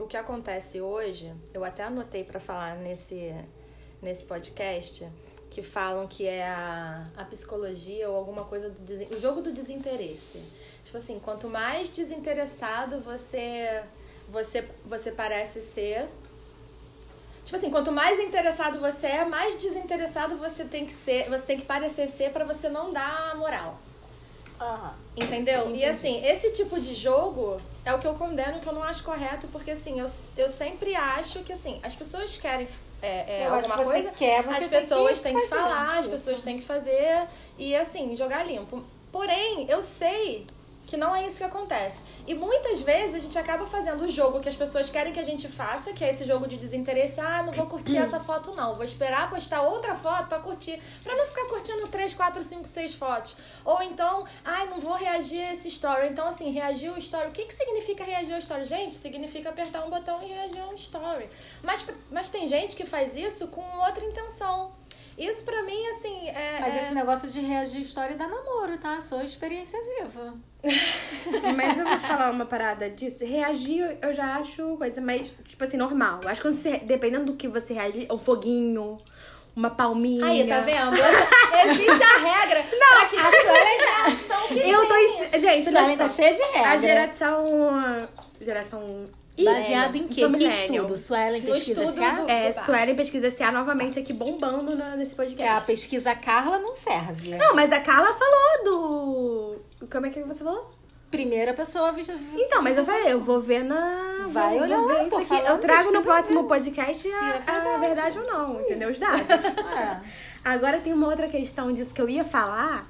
o 0.00 0.06
que 0.06 0.18
acontece 0.18 0.82
hoje, 0.82 1.32
eu 1.54 1.64
até 1.64 1.84
anotei 1.84 2.24
para 2.24 2.38
falar 2.38 2.76
nesse, 2.76 3.34
nesse 4.02 4.26
podcast, 4.26 5.08
que 5.50 5.62
falam 5.62 6.06
que 6.06 6.26
é 6.26 6.46
a, 6.46 7.06
a 7.16 7.24
psicologia 7.24 8.08
ou 8.08 8.16
alguma 8.16 8.44
coisa 8.44 8.68
do 8.68 9.16
o 9.16 9.20
jogo 9.20 9.40
do 9.40 9.52
desinteresse. 9.52 10.42
Tipo 10.84 10.98
assim, 10.98 11.18
quanto 11.18 11.48
mais 11.48 11.88
desinteressado 11.90 13.00
você 13.00 13.82
você 14.30 14.68
você 14.84 15.10
parece 15.10 15.62
ser, 15.62 16.06
tipo 17.44 17.56
assim, 17.56 17.70
quanto 17.70 17.90
mais 17.90 18.20
interessado 18.20 18.78
você 18.78 19.06
é, 19.06 19.24
mais 19.24 19.58
desinteressado 19.58 20.36
você 20.36 20.64
tem 20.64 20.86
que 20.86 20.92
ser, 20.92 21.28
você 21.28 21.44
tem 21.44 21.58
que 21.58 21.66
parecer 21.66 22.08
ser 22.08 22.30
para 22.30 22.44
você 22.44 22.68
não 22.68 22.92
dar 22.92 23.36
moral. 23.36 23.78
Uhum. 24.60 24.90
Entendeu? 25.16 25.62
Entendi. 25.68 25.80
E 25.80 25.84
assim, 25.84 26.24
esse 26.24 26.52
tipo 26.52 26.80
de 26.80 26.94
jogo 26.94 27.60
é 27.84 27.94
o 27.94 27.98
que 27.98 28.06
eu 28.06 28.14
condeno, 28.14 28.60
que 28.60 28.66
eu 28.66 28.72
não 28.72 28.82
acho 28.82 29.04
correto, 29.04 29.46
porque 29.48 29.70
assim, 29.70 30.00
eu, 30.00 30.06
eu 30.36 30.50
sempre 30.50 30.94
acho 30.94 31.40
que 31.40 31.52
assim, 31.52 31.78
as 31.82 31.94
pessoas 31.94 32.36
querem 32.36 32.68
é, 33.00 33.42
é 33.42 33.46
alguma 33.46 33.76
coisa, 33.76 34.10
quer, 34.10 34.48
as 34.48 34.66
pessoas 34.66 35.20
têm 35.20 35.34
que, 35.34 35.40
têm 35.40 35.48
que 35.48 35.54
falar, 35.54 35.98
as 35.98 36.06
pessoas 36.06 36.42
têm 36.42 36.58
que 36.58 36.64
fazer 36.64 37.26
e 37.56 37.74
assim, 37.76 38.16
jogar 38.16 38.44
limpo. 38.44 38.82
Porém, 39.12 39.66
eu 39.68 39.82
sei 39.84 40.46
que 40.88 40.96
não 40.96 41.14
é 41.14 41.26
isso 41.26 41.36
que 41.36 41.44
acontece. 41.44 42.00
E 42.26 42.34
muitas 42.34 42.80
vezes 42.80 43.14
a 43.14 43.18
gente 43.18 43.38
acaba 43.38 43.66
fazendo 43.66 44.04
o 44.04 44.10
jogo 44.10 44.40
que 44.40 44.48
as 44.48 44.56
pessoas 44.56 44.88
querem 44.88 45.12
que 45.12 45.20
a 45.20 45.24
gente 45.24 45.46
faça, 45.46 45.92
que 45.92 46.02
é 46.02 46.10
esse 46.10 46.24
jogo 46.24 46.48
de 46.48 46.56
desinteresse. 46.56 47.20
Ah, 47.20 47.42
não 47.42 47.52
vou 47.52 47.66
curtir 47.66 47.98
essa 47.98 48.18
foto 48.18 48.54
não, 48.54 48.74
vou 48.74 48.84
esperar 48.84 49.28
postar 49.28 49.62
outra 49.62 49.94
foto 49.94 50.28
pra 50.28 50.38
curtir, 50.38 50.80
pra 51.04 51.14
não 51.14 51.26
ficar 51.26 51.44
curtindo 51.46 51.86
3, 51.88 52.14
4, 52.14 52.42
5, 52.42 52.66
6 52.66 52.94
fotos. 52.94 53.36
Ou 53.66 53.82
então, 53.82 54.26
ai, 54.42 54.66
não 54.66 54.80
vou 54.80 54.94
reagir 54.94 55.40
a 55.42 55.52
esse 55.52 55.68
story. 55.68 56.08
Então, 56.08 56.26
assim, 56.26 56.50
reagir 56.50 56.88
ao 56.88 56.98
story. 56.98 57.28
O 57.28 57.32
que, 57.32 57.44
que 57.44 57.54
significa 57.54 58.02
reagir 58.02 58.32
ao 58.32 58.38
story? 58.38 58.64
Gente, 58.64 58.94
significa 58.94 59.50
apertar 59.50 59.84
um 59.84 59.90
botão 59.90 60.22
e 60.22 60.26
reagir 60.26 60.60
a 60.60 60.68
um 60.68 60.74
story. 60.74 61.28
Mas, 61.62 61.86
mas 62.10 62.30
tem 62.30 62.48
gente 62.48 62.74
que 62.74 62.86
faz 62.86 63.14
isso 63.14 63.48
com 63.48 63.60
outra 63.60 64.02
intenção. 64.02 64.72
Isso 65.18 65.44
pra 65.44 65.62
mim, 65.64 65.84
assim, 65.88 66.28
é. 66.28 66.58
Mas 66.60 66.74
é- 66.74 66.78
esse 66.78 66.94
negócio 66.94 67.28
de 67.28 67.40
reagir 67.40 67.80
história 67.80 68.14
dá 68.16 68.28
namoro, 68.28 68.78
tá? 68.78 69.00
Sou 69.00 69.20
experiência 69.22 69.78
viva. 69.98 70.34
Mas 71.56 71.76
eu 71.76 71.84
vou 71.84 71.98
falar 72.00 72.30
uma 72.30 72.46
parada 72.46 72.88
disso. 72.88 73.24
Reagir, 73.24 73.98
eu 74.00 74.12
já 74.12 74.36
acho 74.36 74.76
coisa 74.76 75.00
mais, 75.00 75.32
tipo 75.46 75.64
assim, 75.64 75.76
normal. 75.76 76.20
Acho 76.26 76.40
que 76.42 76.52
você, 76.52 76.78
dependendo 76.78 77.26
do 77.26 77.34
que 77.36 77.48
você 77.48 77.74
reagir, 77.74 78.06
um 78.12 78.18
foguinho, 78.18 78.96
uma 79.56 79.70
palminha. 79.70 80.24
Aí, 80.24 80.46
tá 80.46 80.60
vendo? 80.60 80.96
Existe 80.96 82.02
a 82.02 82.18
regra 82.18 82.62
não, 82.78 82.98
pra 82.98 83.08
que 83.08 83.16
a 83.16 83.30
sua 83.30 84.06
reação 84.06 84.48
que 84.48 84.70
Eu 84.70 84.86
tô. 84.86 85.38
Gente, 85.40 85.68
Ela 85.68 85.84
olha 85.84 85.96
tá 85.96 86.08
cheia 86.08 86.34
de 86.34 86.42
regra. 86.42 86.70
A 86.70 86.76
geração. 86.76 87.44
Geração. 88.40 89.04
Baseado 89.44 89.96
em 89.96 90.08
quê? 90.08 90.20
sou 90.22 90.32
Que 90.32 90.44
estudo? 90.44 90.96
Suelen 90.96 91.42
pesquisa 91.42 91.80
estudo 91.82 91.98
SA? 92.00 92.10
do- 92.12 92.30
É. 92.30 92.52
Suelen 92.52 92.94
pesquisa 92.96 93.30
SA 93.30 93.52
novamente 93.52 93.98
aqui 93.98 94.12
bombando 94.12 94.74
na- 94.76 94.96
nesse 94.96 95.14
Que 95.14 95.20
a 95.20 95.24
podcast. 95.24 95.66
pesquisa 95.66 96.14
Carla 96.14 96.58
não 96.58 96.74
serve. 96.74 97.36
Não, 97.36 97.54
mas 97.54 97.70
a 97.72 97.80
Carla 97.80 98.12
falou 98.14 98.64
do. 98.64 99.86
Como 99.90 100.06
é 100.06 100.10
que 100.10 100.22
você 100.22 100.42
falou? 100.44 100.72
Primeira 101.10 101.54
pessoa 101.54 101.90
vista. 101.92 102.14
Então, 102.34 102.60
mas 102.60 102.76
eu 102.76 102.84
falei, 102.84 103.12
eu 103.12 103.20
vou 103.20 103.40
ver 103.40 103.64
na. 103.64 104.26
Vai 104.28 104.54
vou, 104.58 104.62
olhar 104.64 104.84
ver 104.86 105.06
isso 105.06 105.16
aqui. 105.16 105.46
Eu 105.48 105.56
trago 105.58 105.90
no 105.90 106.02
próximo 106.02 106.34
mesmo. 106.42 106.48
podcast 106.48 107.08
é 107.08 107.14
a, 107.14 107.28
a 107.28 107.30
verdade. 107.78 107.80
verdade 107.80 108.18
ou 108.18 108.26
não, 108.26 108.60
entendeu? 108.60 108.90
Os 108.90 108.98
dados. 108.98 109.18
É. 109.78 110.00
Agora 110.44 110.80
tem 110.80 110.92
uma 110.92 111.06
outra 111.08 111.26
questão 111.28 111.72
disso 111.72 111.92
que 111.94 112.00
eu 112.00 112.08
ia 112.08 112.24
falar, 112.24 112.88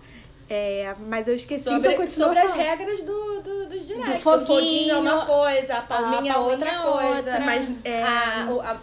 é, 0.48 0.94
mas 1.06 1.28
eu 1.28 1.34
esqueci, 1.34 1.64
Sobre, 1.64 1.78
então 1.78 1.94
continua 1.94 2.26
sobre 2.28 2.38
as 2.40 2.52
regras 2.52 3.00
do, 3.00 3.40
do, 3.42 3.66
dos 3.68 3.86
directs. 3.86 4.14
Do 4.14 4.18
foguinho, 4.20 4.42
o 4.42 4.46
foguinho 4.46 4.94
é 4.94 4.98
uma 4.98 5.26
coisa, 5.26 5.74
a 5.74 5.82
palminha, 5.82 6.32
a 6.32 6.36
é 6.36 6.38
outra 6.38 6.70
é 6.70 6.76
coisa. 6.78 7.16
outra. 7.16 7.40
Mas, 7.40 7.72
é, 7.84 8.02
A, 8.02 8.48
o- 8.50 8.60
a, 8.60 8.76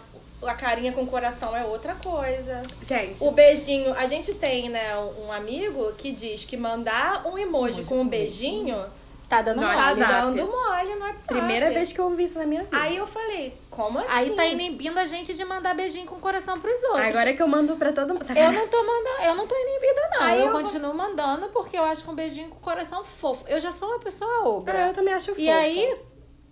a 0.50 0.54
carinha 0.54 0.92
com 0.92 1.06
coração 1.06 1.56
é 1.56 1.64
outra 1.64 1.94
coisa. 1.96 2.62
Gente, 2.82 3.22
O 3.24 3.30
beijinho, 3.30 3.92
a 3.94 4.06
gente 4.06 4.32
tem, 4.34 4.68
né, 4.68 4.96
um 4.96 5.32
amigo 5.32 5.92
que 5.98 6.12
diz 6.12 6.44
que 6.44 6.56
mandar 6.56 7.26
um 7.26 7.36
emoji 7.38 7.82
com 7.84 8.00
um 8.00 8.06
beijinho 8.08 8.84
Tá 9.28 9.42
dando 9.42 9.56
No 9.60 9.66
mole. 9.66 9.76
tá 9.76 9.92
dando 10.20 10.46
mole 10.46 10.94
no 10.94 11.00
WhatsApp. 11.00 11.24
primeira 11.26 11.70
vez 11.72 11.92
que 11.92 12.00
eu 12.00 12.04
ouvi 12.04 12.24
isso 12.24 12.38
na 12.38 12.46
minha 12.46 12.62
vida. 12.62 12.78
Aí 12.80 12.96
eu 12.96 13.06
falei, 13.08 13.58
como 13.68 13.98
assim? 13.98 14.08
Aí 14.10 14.30
tá 14.30 14.46
inibindo 14.46 14.96
a 14.98 15.06
gente 15.06 15.34
de 15.34 15.44
mandar 15.44 15.74
beijinho 15.74 16.06
com 16.06 16.14
coração 16.20 16.60
pros 16.60 16.80
outros. 16.84 17.06
Agora 17.06 17.32
que 17.34 17.42
eu 17.42 17.48
mando 17.48 17.74
pra 17.76 17.92
todo 17.92 18.14
mundo. 18.14 18.24
Eu 18.36 18.52
não 18.52 18.68
tô 18.68 18.78
mandando, 18.78 19.22
eu 19.24 19.34
não 19.34 19.46
tô 19.48 19.56
inibida, 19.56 20.00
não. 20.12 20.22
Aí 20.22 20.38
eu, 20.40 20.46
eu 20.46 20.52
vou- 20.52 20.60
continuo 20.62 20.94
mandando 20.94 21.48
porque 21.48 21.76
eu 21.76 21.82
acho 21.84 22.04
que 22.04 22.10
um 22.10 22.14
beijinho 22.14 22.48
com 22.50 22.60
coração 22.60 23.04
fofo. 23.04 23.44
Eu 23.48 23.58
já 23.60 23.72
sou 23.72 23.88
uma 23.88 23.98
pessoa 23.98 24.48
ogra. 24.48 24.84
Ah, 24.84 24.88
eu 24.88 24.94
também 24.94 25.12
acho 25.12 25.26
fofo. 25.28 25.40
E 25.40 25.50
aí, 25.50 25.96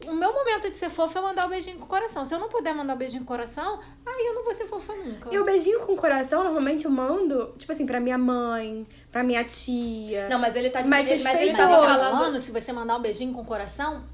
o 0.06 0.12
meu 0.12 0.32
momento 0.32 0.70
de 0.70 0.76
ser 0.76 0.90
fofa 0.90 1.18
é 1.18 1.22
mandar 1.22 1.46
o 1.46 1.48
beijinho 1.48 1.78
com 1.78 1.86
coração. 1.86 2.24
Se 2.24 2.34
eu 2.34 2.38
não 2.38 2.48
puder 2.48 2.74
mandar 2.74 2.94
o 2.94 2.96
beijinho 2.96 3.22
com 3.22 3.28
coração, 3.28 3.78
aí 4.04 4.26
eu 4.26 4.34
não 4.34 4.44
vou 4.44 4.52
ser 4.54 4.66
fofa 4.66 4.94
nunca. 4.94 5.32
E 5.32 5.38
o 5.38 5.44
beijinho 5.44 5.80
com 5.80 5.96
coração, 5.96 6.42
normalmente 6.44 6.84
eu 6.84 6.90
mando, 6.90 7.54
tipo 7.58 7.70
assim, 7.72 7.86
pra 7.86 8.00
minha 8.00 8.18
mãe, 8.18 8.86
pra 9.10 9.22
minha 9.22 9.44
tia. 9.44 10.28
Não, 10.28 10.38
mas 10.38 10.54
ele 10.56 10.70
tá 10.70 10.82
Mas 10.84 11.08
mas 11.22 11.40
ele 11.40 11.52
tá 11.56 11.68
falando. 11.68 12.10
falando 12.10 12.40
se 12.40 12.50
você 12.50 12.72
mandar 12.72 12.96
um 12.96 13.00
beijinho 13.00 13.32
com 13.32 13.44
coração 13.44 14.04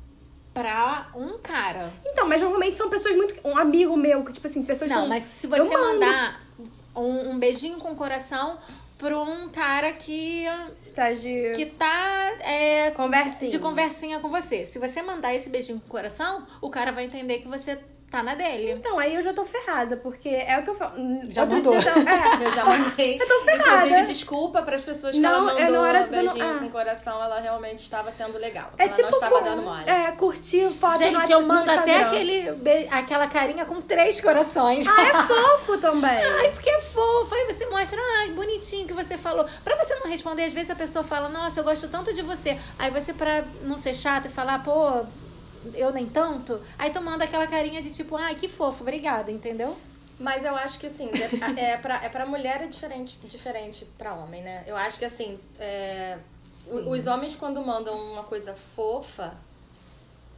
pra 0.55 1.11
um 1.15 1.39
cara. 1.39 1.91
Então, 2.05 2.29
mas 2.29 2.41
normalmente 2.41 2.77
são 2.77 2.89
pessoas 2.91 3.17
muito. 3.17 3.35
Um 3.45 3.57
amigo 3.57 3.97
meu, 3.97 4.25
que, 4.25 4.33
tipo 4.33 4.47
assim, 4.47 4.63
pessoas 4.63 4.91
Não, 4.91 4.99
são. 5.01 5.09
mas 5.09 5.25
se 5.25 5.47
você 5.47 5.77
mandar 5.77 6.41
um, 6.95 7.31
um 7.31 7.39
beijinho 7.39 7.79
com 7.79 7.95
coração 7.95 8.59
pra 9.01 9.19
um 9.19 9.49
cara 9.49 9.93
que, 9.95 10.45
Está 10.77 11.11
de. 11.13 11.53
que 11.57 11.65
tá 11.65 12.37
é, 12.41 12.91
Conversinha. 12.91 13.51
de 13.51 13.59
conversinha 13.59 14.21
com 14.21 14.29
você. 14.29 14.67
Se 14.67 14.79
você 14.79 15.01
mandar 15.01 15.35
esse 15.35 15.49
beijinho 15.49 15.81
com 15.81 15.89
coração, 15.89 16.47
o 16.61 16.69
cara 16.69 16.93
vai 16.93 17.05
entender 17.07 17.39
que 17.39 17.49
você 17.49 17.79
tá 18.11 18.23
na 18.23 18.35
dele. 18.35 18.73
Então, 18.73 18.99
aí 18.99 19.15
eu 19.15 19.23
já 19.23 19.33
tô 19.33 19.45
ferrada, 19.45 19.97
porque 19.97 20.29
é 20.29 20.59
o 20.59 20.63
que 20.65 20.71
eu 20.71 20.75
falo. 20.75 20.93
Já 21.31 21.43
Outro 21.43 21.57
mandou. 21.57 21.79
dia 21.79 21.91
eu 21.93 22.03
é. 22.43 22.47
Eu 22.47 22.53
já 22.53 22.65
mandei. 22.65 23.21
Eu 23.23 23.29
tô 23.29 23.41
ferrada. 23.45 23.87
Inclusive, 23.87 24.03
desculpa 24.13 24.63
pras 24.63 24.83
pessoas 24.83 25.15
que 25.15 25.21
Não, 25.21 25.31
ela 25.31 25.39
eu 25.53 25.65
mandou 25.67 25.73
não 25.77 25.87
era- 25.87 26.03
beijinho 26.07 26.57
ah. 26.57 26.59
com 26.59 26.69
coração. 26.71 27.23
Ela 27.23 27.41
realmente 27.41 27.79
estava 27.79 28.11
sendo 28.11 28.37
legal. 28.39 28.71
É 28.77 28.83
ela 28.85 28.91
tipo 28.93 29.03
não 29.03 29.11
estava 29.19 29.39
com- 29.39 29.45
dando 29.45 29.63
mole. 29.63 29.89
É, 29.89 30.11
curtir 30.13 30.69
foto 30.71 30.93
no 30.95 30.99
Gente, 30.99 31.15
WhatsApp, 31.15 31.33
eu 31.33 31.41
no 31.43 31.47
mando 31.49 31.71
até 31.71 32.03
aquele 32.03 32.53
be- 32.53 32.89
aquela 32.91 33.27
carinha 33.29 33.65
com 33.65 33.81
três 33.81 34.21
corações. 34.21 34.87
Ah, 34.89 35.03
é 35.03 35.13
fofo 35.27 35.79
também. 35.79 36.11
Ai, 36.11 36.51
porque 36.51 36.69
é 36.69 36.81
fofo. 36.81 37.35
Aí 37.35 37.47
você 37.55 37.67
mostra, 37.67 37.99
ai, 38.19 38.31
bonitinho 38.31 38.87
que 38.87 38.93
você 38.93 39.17
falou. 39.17 39.47
Pra 39.63 39.77
você 39.77 39.95
não 39.95 40.09
responder, 40.11 40.45
às 40.45 40.53
vezes 40.53 40.71
a 40.71 40.75
pessoa 40.75 41.05
fala, 41.05 41.29
nossa, 41.29 41.61
eu 41.61 41.65
gosto 41.65 41.87
tanto 41.89 42.13
de 42.13 42.23
você. 42.23 42.59
Aí 42.79 42.91
você, 42.91 43.13
pra 43.13 43.45
não 43.63 43.79
ser 43.79 43.95
chato 43.95 44.27
e 44.27 44.29
falar, 44.29 44.65
pô, 44.65 45.05
eu 45.75 45.93
nem 45.93 46.07
tanto, 46.07 46.61
aí 46.79 46.91
tu 46.91 47.01
manda 47.01 47.25
aquela 47.25 47.47
carinha 47.47 47.81
de 47.83 47.91
tipo, 47.91 48.17
ai, 48.17 48.35
que 48.35 48.49
fofo, 48.49 48.83
obrigada, 48.83 49.31
entendeu? 49.31 49.77
Mas 50.19 50.45
eu 50.45 50.55
acho 50.55 50.79
que 50.79 50.87
assim, 50.87 51.09
de- 51.09 51.61
é 51.61 51.77
pra, 51.79 52.05
é 52.05 52.09
pra 52.09 52.27
mulher 52.27 52.61
é 52.63 52.67
diferente, 52.67 53.17
diferente 53.25 53.87
pra 53.97 54.15
homem, 54.15 54.43
né? 54.43 54.65
Eu 54.67 54.77
acho 54.77 54.99
que 54.99 55.05
assim, 55.05 55.39
é, 55.59 56.19
os 56.67 57.07
homens 57.07 57.35
quando 57.37 57.61
mandam 57.65 57.95
uma 57.97 58.23
coisa 58.25 58.55
fofa, 58.77 59.35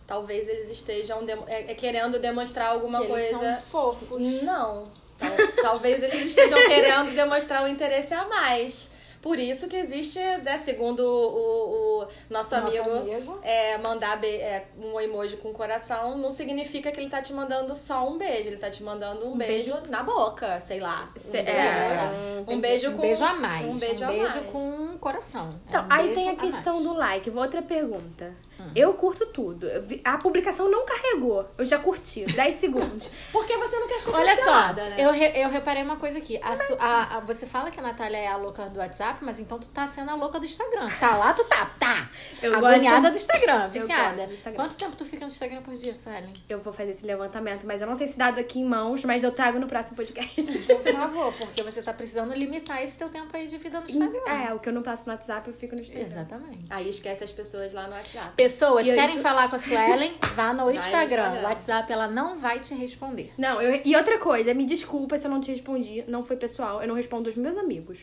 talvez 0.07 0.49
eles 0.49 0.71
estejam 0.71 1.25
demo- 1.25 1.45
é, 1.49 1.73
é 1.73 1.75
querendo 1.75 2.19
demonstrar 2.19 2.69
alguma 2.71 2.99
Que 3.01 3.07
eles 3.11 3.31
coisa. 3.33 3.55
são 3.55 3.63
fofos. 3.63 4.21
Não. 4.43 4.89
Tal- 5.19 5.63
talvez 5.63 6.03
eles 6.03 6.27
estejam 6.27 6.59
querendo 6.67 7.15
demonstrar 7.15 7.63
um 7.65 7.69
interesse 7.69 8.13
a 8.15 8.27
mais. 8.27 8.89
Por 9.23 9.39
isso 9.39 9.69
que 9.69 9.77
existe, 9.77 10.19
né, 10.19 10.59
segundo 10.59 10.99
o, 11.01 12.03
o 12.03 12.07
nosso, 12.29 12.55
Nosso 12.61 12.67
amigo, 12.77 12.91
amigo. 12.91 13.39
É, 13.43 13.79
mandar 13.79 14.17
be- 14.21 14.27
é, 14.27 14.67
um 14.83 15.01
emoji 15.01 15.37
com 15.37 15.53
coração 15.53 16.19
não 16.19 16.33
significa 16.33 16.91
que 16.91 16.99
ele 17.01 17.09
tá 17.09 17.23
te 17.23 17.33
mandando 17.33 17.77
só 17.77 18.07
um 18.09 18.19
beijo. 18.19 18.49
Ele 18.49 18.57
tá 18.57 18.69
te 18.69 18.83
mandando 18.83 19.25
um, 19.29 19.37
beijo, 19.37 19.75
na 19.89 20.03
boca, 20.03 20.61
sei 20.67 20.81
lá. 20.81 21.09
Um 21.15 21.19
Cê- 21.19 21.43
beijo, 21.43 21.59
é, 21.61 22.45
um 22.49 22.61
beijo 22.61 22.89
Um 22.91 22.97
com 22.97 23.01
beijo 23.03 23.25
a 23.25 23.35
mais. 23.35 23.67
Um 23.67 23.77
beijo, 23.79 24.05
a 24.05 24.07
mais. 24.09 24.33
com 24.51 24.59
um 24.69 24.99
coração. 24.99 25.51
É 25.51 25.69
Então, 25.69 25.83
um 25.85 25.87
aí 25.93 26.03
beijo 26.07 26.15
tem 26.21 26.29
a 26.29 26.33
a 26.33 26.37
questão 26.37 26.75
mais. 26.75 26.87
do 26.89 26.93
like. 26.95 27.31
Vou 27.31 27.43
outra 27.45 27.63
pergunta. 27.63 28.35
Hum. 28.61 28.65
Eu 28.77 28.95
curto 28.95 29.27
tudo. 29.27 29.67
Eu 29.67 29.83
vi- 29.83 30.01
A 30.05 30.17
publicação 30.19 30.71
não 30.71 30.85
carregou. 30.87 31.49
Eu 31.59 31.65
já 31.65 31.79
curti. 31.79 32.25
10 32.25 32.61
segundos. 32.61 33.11
Porque 33.33 33.57
você 33.57 33.77
não 33.79 33.89
quer 33.89 34.01
ser 34.01 34.11
Olha 34.11 34.37
só, 34.37 34.73
né? 34.73 34.97
eu, 34.99 35.11
re- 35.11 35.33
eu 35.35 35.49
reparei 35.49 35.83
uma 35.83 35.97
coisa 35.97 36.19
aqui. 36.19 36.39
A 36.43 36.57
su- 36.57 36.77
a- 36.79 37.17
a- 37.17 37.21
você 37.21 37.47
fala 37.47 37.71
que 37.71 37.81
a 37.81 37.83
Natália 37.83 38.17
é 38.19 38.27
a 38.29 38.37
louca 38.37 38.69
do 38.69 38.79
WhatsApp, 38.79 39.25
mas 39.25 39.41
então 39.41 39.59
tu 39.59 39.69
tá 39.69 39.87
sendo 39.89 40.11
a 40.11 40.15
louca 40.15 40.39
do 40.39 40.45
Instagram. 40.47 40.89
Tá 41.01 41.17
lá, 41.17 41.33
tu 41.33 41.45
tá, 41.45 41.67
tá. 41.79 42.11
Eu 42.43 42.55
Agoniada 42.55 43.01
gosto- 43.09 43.13
do 43.13 43.17
Instagram, 43.19 43.69
viciada. 43.69 44.27
do 44.27 44.33
Instagram. 44.33 44.63
Quanto 44.63 44.77
tempo 44.77 44.97
tu 44.97 45.05
fica 45.05 45.25
no 45.25 45.31
Instagram 45.33 45.63
por 45.63 45.75
dia, 45.75 45.95
Suelen? 45.95 46.33
Eu 46.49 46.61
vou 46.61 46.73
fazer 46.73 46.91
esse 46.91 47.05
levantamento, 47.05 47.67
mas 47.67 47.81
eu 47.81 47.87
não 47.87 47.97
tenho 47.97 48.09
esse 48.11 48.19
dado 48.19 48.39
aqui 48.39 48.61
em 48.61 48.65
mãos, 48.65 49.05
mas 49.05 49.23
eu 49.25 49.33
trago 49.33 49.59
no 49.59 49.67
próximo 49.67 49.97
podcast. 49.97 50.43
Por 50.43 50.93
favor, 50.93 51.33
porque 51.35 51.63
você 51.63 51.83
tá 51.83 51.93
precisando 51.93 52.33
limitar 52.35 52.83
esse 52.83 52.97
teu 52.97 53.09
tempo 53.09 53.35
aí 53.37 53.49
de 53.49 53.59
vida 53.59 53.81
no 53.81 53.89
Instagram. 53.91 54.21
É, 54.49 54.55
o 54.55 54.59
que 54.59 54.69
eu 54.69 54.73
não 54.73 54.83
passo 54.83 55.07
no 55.07 55.13
WhatsApp, 55.13 55.49
eu 55.49 55.55
fico 55.55 55.75
no 55.75 55.81
Instagram. 55.81 56.05
Exatamente. 56.07 56.65
Aí 56.71 56.89
esquece 56.89 57.25
as 57.25 57.33
pessoas 57.33 57.73
lá 57.73 57.87
no 57.87 57.93
WhatsApp. 57.95 58.42
Pessoas 58.43 58.87
E 58.87 58.91
eu- 58.91 58.97
querem 58.97 59.19
falar 59.21 59.49
com 59.49 59.57
a 59.57 59.59
Suelen, 59.59 60.15
vá 60.35 60.53
no 60.53 60.65
no 60.65 60.71
Instagram. 60.71 61.05
Instagram. 61.05 61.41
O 61.41 61.43
WhatsApp 61.45 61.93
ela 61.93 62.09
não 62.09 62.39
vai 62.39 62.61
te 62.61 62.75
responder. 62.75 63.33
Não, 63.39 63.61
eu- 63.61 63.81
e 63.85 63.95
outra 63.97 64.19
coisa, 64.19 64.53
me 64.55 64.65
desculpa 64.65 65.17
se 65.19 65.27
eu 65.27 65.31
não 65.31 65.41
te 65.41 65.51
respondi, 65.51 66.05
não 66.09 66.23
foi 66.25 66.37
pessoal, 66.37 66.81
eu 66.83 66.89
não 66.89 66.95
respondo 66.95 67.29
os 67.29 67.37
meus 67.37 67.57
amigos. 67.57 68.01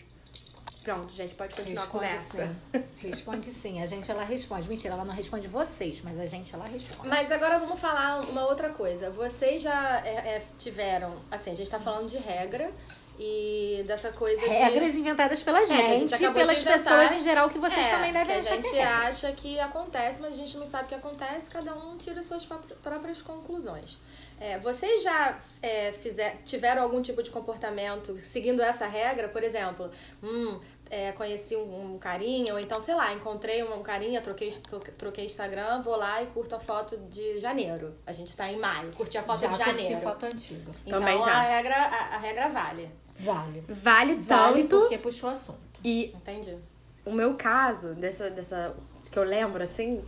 Pronto, 0.84 1.12
gente, 1.14 1.36
pode 1.36 1.54
continuar 1.54 1.82
a 1.82 1.86
Responde 1.86 2.06
conversa. 2.06 2.56
sim. 2.72 2.84
Responde 3.10 3.54
sim. 3.54 3.82
A 3.82 3.86
gente 3.86 4.10
ela 4.10 4.24
responde. 4.24 4.68
Mentira, 4.68 4.94
ela 4.94 5.06
não 5.06 5.14
responde 5.14 5.48
vocês, 5.48 6.02
mas 6.04 6.18
a 6.20 6.26
gente 6.26 6.56
ela 6.56 6.66
responde. 6.66 7.08
Mas 7.08 7.32
agora 7.32 7.60
vamos 7.60 7.80
falar 7.80 8.22
uma 8.22 8.48
outra 8.48 8.70
coisa. 8.70 9.12
Vocês 9.12 9.62
já 9.62 10.02
é, 10.06 10.10
é, 10.38 10.42
tiveram, 10.58 11.14
assim, 11.30 11.52
a 11.52 11.54
gente 11.54 11.70
tá 11.70 11.80
falando 11.80 12.10
de 12.10 12.18
regra 12.18 12.72
e 13.20 13.84
dessa 13.86 14.12
coisa 14.14 14.40
de... 14.42 14.48
Regras 14.48 14.96
inventadas 14.96 15.44
pela 15.44 15.60
É, 15.62 15.66
gente 15.66 16.00
gente, 16.00 16.16
acabou 16.16 16.34
de 16.34 16.40
pelas 16.40 16.64
pessoas 16.64 17.12
em 17.12 17.22
geral, 17.22 17.50
que 17.50 17.60
vocês 17.60 17.86
É, 17.86 17.90
também 17.92 18.14
devem 18.14 18.36
que 18.36 18.40
achar 18.48 18.54
a 18.54 18.56
gente 18.56 18.70
que 18.70 18.78
é. 18.78 18.84
acha 18.86 19.32
que 19.34 19.60
acontece, 19.60 20.22
mas 20.22 20.32
a 20.34 20.36
gente 20.38 20.58
não 20.58 20.66
sabe 20.68 20.86
o 20.86 20.88
que 20.88 20.96
acontece, 20.96 21.50
cada 21.50 21.76
um 21.76 21.98
tira 21.98 22.24
suas 22.24 22.46
pró- 22.46 22.60
próprias 22.82 23.22
conclusões. 23.22 23.98
É, 24.42 24.58
vocês 24.60 25.04
já 25.04 25.38
é, 25.62 25.92
fizer, 25.92 26.38
tiveram 26.46 26.82
algum 26.82 27.02
tipo 27.02 27.22
de 27.22 27.30
comportamento 27.30 28.18
seguindo 28.24 28.62
essa 28.62 28.88
regra? 28.88 29.28
Por 29.28 29.44
exemplo, 29.44 29.92
hum, 30.24 30.58
é, 30.90 31.12
conheci 31.12 31.56
um, 31.56 31.94
um 31.94 31.98
carinha, 32.00 32.54
ou 32.54 32.60
então, 32.60 32.82
sei 32.82 32.96
lá, 32.96 33.14
encontrei 33.14 33.64
um 33.64 33.82
carinha, 33.84 34.22
troquei, 34.22 34.52
troquei 34.98 35.26
Instagram, 35.26 35.82
vou 35.82 35.96
lá 35.96 36.22
e 36.24 36.28
curto 36.28 36.56
a 36.56 36.60
foto 36.60 36.98
de 36.98 37.40
janeiro. 37.40 37.94
A 38.06 38.12
gente 38.12 38.36
tá 38.36 38.52
em 38.52 38.58
maio, 38.60 38.90
curti 38.96 39.18
a 39.18 39.24
foto 39.24 39.42
Já 39.42 39.48
de 39.48 39.54
curti 39.56 39.84
janeiro. 39.84 40.02
foto 40.02 40.26
antiga. 40.26 40.72
Então 40.86 41.00
Também 41.00 41.22
já. 41.22 41.32
A, 41.32 41.42
regra, 41.42 41.76
a, 41.76 42.16
a 42.16 42.18
regra 42.18 42.50
vale. 42.50 42.90
Vale. 43.20 43.64
Vale 43.68 44.16
Vale 44.16 44.64
tanto. 44.64 44.80
porque 44.80 44.98
puxou 44.98 45.30
assunto. 45.30 45.60
E 45.84 46.06
Entendi. 46.16 46.58
o 47.06 47.12
meu 47.12 47.36
caso, 47.36 47.94
dessa, 47.94 48.30
dessa 48.30 48.76
que 49.12 49.20
eu 49.20 49.24
lembro, 49.24 49.62
assim, 49.62 50.04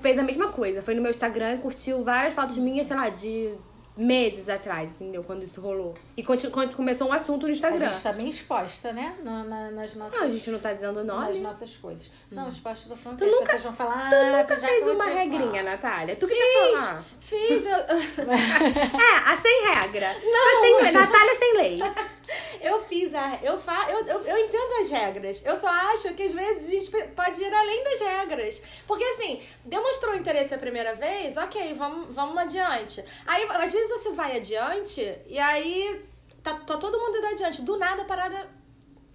fez 0.00 0.18
a 0.18 0.22
mesma 0.22 0.50
coisa. 0.52 0.82
Foi 0.82 0.94
no 0.94 1.02
meu 1.02 1.10
Instagram 1.10 1.54
e 1.54 1.58
curtiu 1.58 2.02
várias 2.02 2.34
fotos 2.34 2.58
minhas, 2.58 2.86
sei 2.86 2.96
lá, 2.96 3.08
de 3.08 3.54
meses 3.98 4.48
atrás, 4.48 4.88
entendeu? 4.88 5.24
Quando 5.24 5.42
isso 5.42 5.60
rolou. 5.60 5.92
E 6.16 6.22
quando 6.22 6.50
começou 6.74 7.08
um 7.08 7.12
assunto 7.12 7.42
no 7.42 7.48
A 7.48 7.52
Instagram. 7.52 7.90
gente 7.92 8.02
tá 8.02 8.12
bem 8.12 8.28
exposta, 8.30 8.92
né? 8.92 9.14
No- 9.24 9.44
na- 9.44 9.70
nas 9.72 9.94
nossas. 9.96 10.18
Não, 10.18 10.26
a 10.26 10.30
gente 10.30 10.50
não 10.50 10.58
tá 10.60 10.72
dizendo 10.72 11.02
nas 11.04 11.26
nome. 11.26 11.40
nossas 11.40 11.76
coisas. 11.76 12.10
Não, 12.30 12.48
exposta 12.48 12.88
do 12.88 12.94
Tu 12.94 13.00
francês. 13.02 13.30
nunca- 13.30 13.46
Vocês 13.52 13.62
vão 13.64 13.72
falar. 13.72 14.08
Tu 14.08 14.14
ah, 14.14 14.38
nunca 14.38 14.60
já 14.60 14.66
fez 14.68 14.86
uma 14.86 15.04
regrinha, 15.06 15.50
fala. 15.50 15.62
Natália? 15.62 16.16
Tu 16.16 16.26
que 16.28 16.34
quer 16.34 16.76
falar? 16.76 17.04
Fiz, 17.20 17.66
eu, 17.66 17.72
É, 18.28 19.32
a 19.32 19.36
sem 19.40 19.72
regra. 19.74 20.16
Não. 20.24 20.60
Sem. 20.62 20.92
Natália 20.92 21.36
sem 21.38 21.54
lei. 21.56 21.78
eu 22.98 23.10
fiz 23.10 23.14
a. 23.14 23.36
Eu, 23.42 23.58
fa, 23.58 23.90
eu, 23.90 24.06
eu, 24.06 24.20
eu 24.20 24.38
entendo 24.38 24.82
as 24.82 24.90
regras. 24.90 25.42
Eu 25.44 25.56
só 25.56 25.68
acho 25.68 26.14
que 26.14 26.22
às 26.22 26.32
vezes 26.32 26.68
a 26.68 26.70
gente 26.70 26.90
pode 27.14 27.40
ir 27.40 27.54
além 27.54 27.84
das 27.84 28.00
regras. 28.00 28.62
Porque 28.86 29.04
assim, 29.04 29.42
demonstrou 29.64 30.14
interesse 30.14 30.54
a 30.54 30.58
primeira 30.58 30.94
vez, 30.94 31.36
ok, 31.36 31.74
vamos, 31.74 32.14
vamos 32.14 32.36
adiante. 32.36 33.04
Aí, 33.26 33.46
às 33.50 33.72
vezes 33.72 33.90
você 33.90 34.12
vai 34.12 34.36
adiante 34.36 35.00
e 35.26 35.38
aí 35.38 36.04
tá, 36.42 36.54
tá 36.54 36.76
todo 36.76 36.98
mundo 36.98 37.18
indo 37.18 37.26
adiante. 37.26 37.62
Do 37.62 37.76
nada 37.76 38.02
a 38.02 38.06
parada 38.06 38.48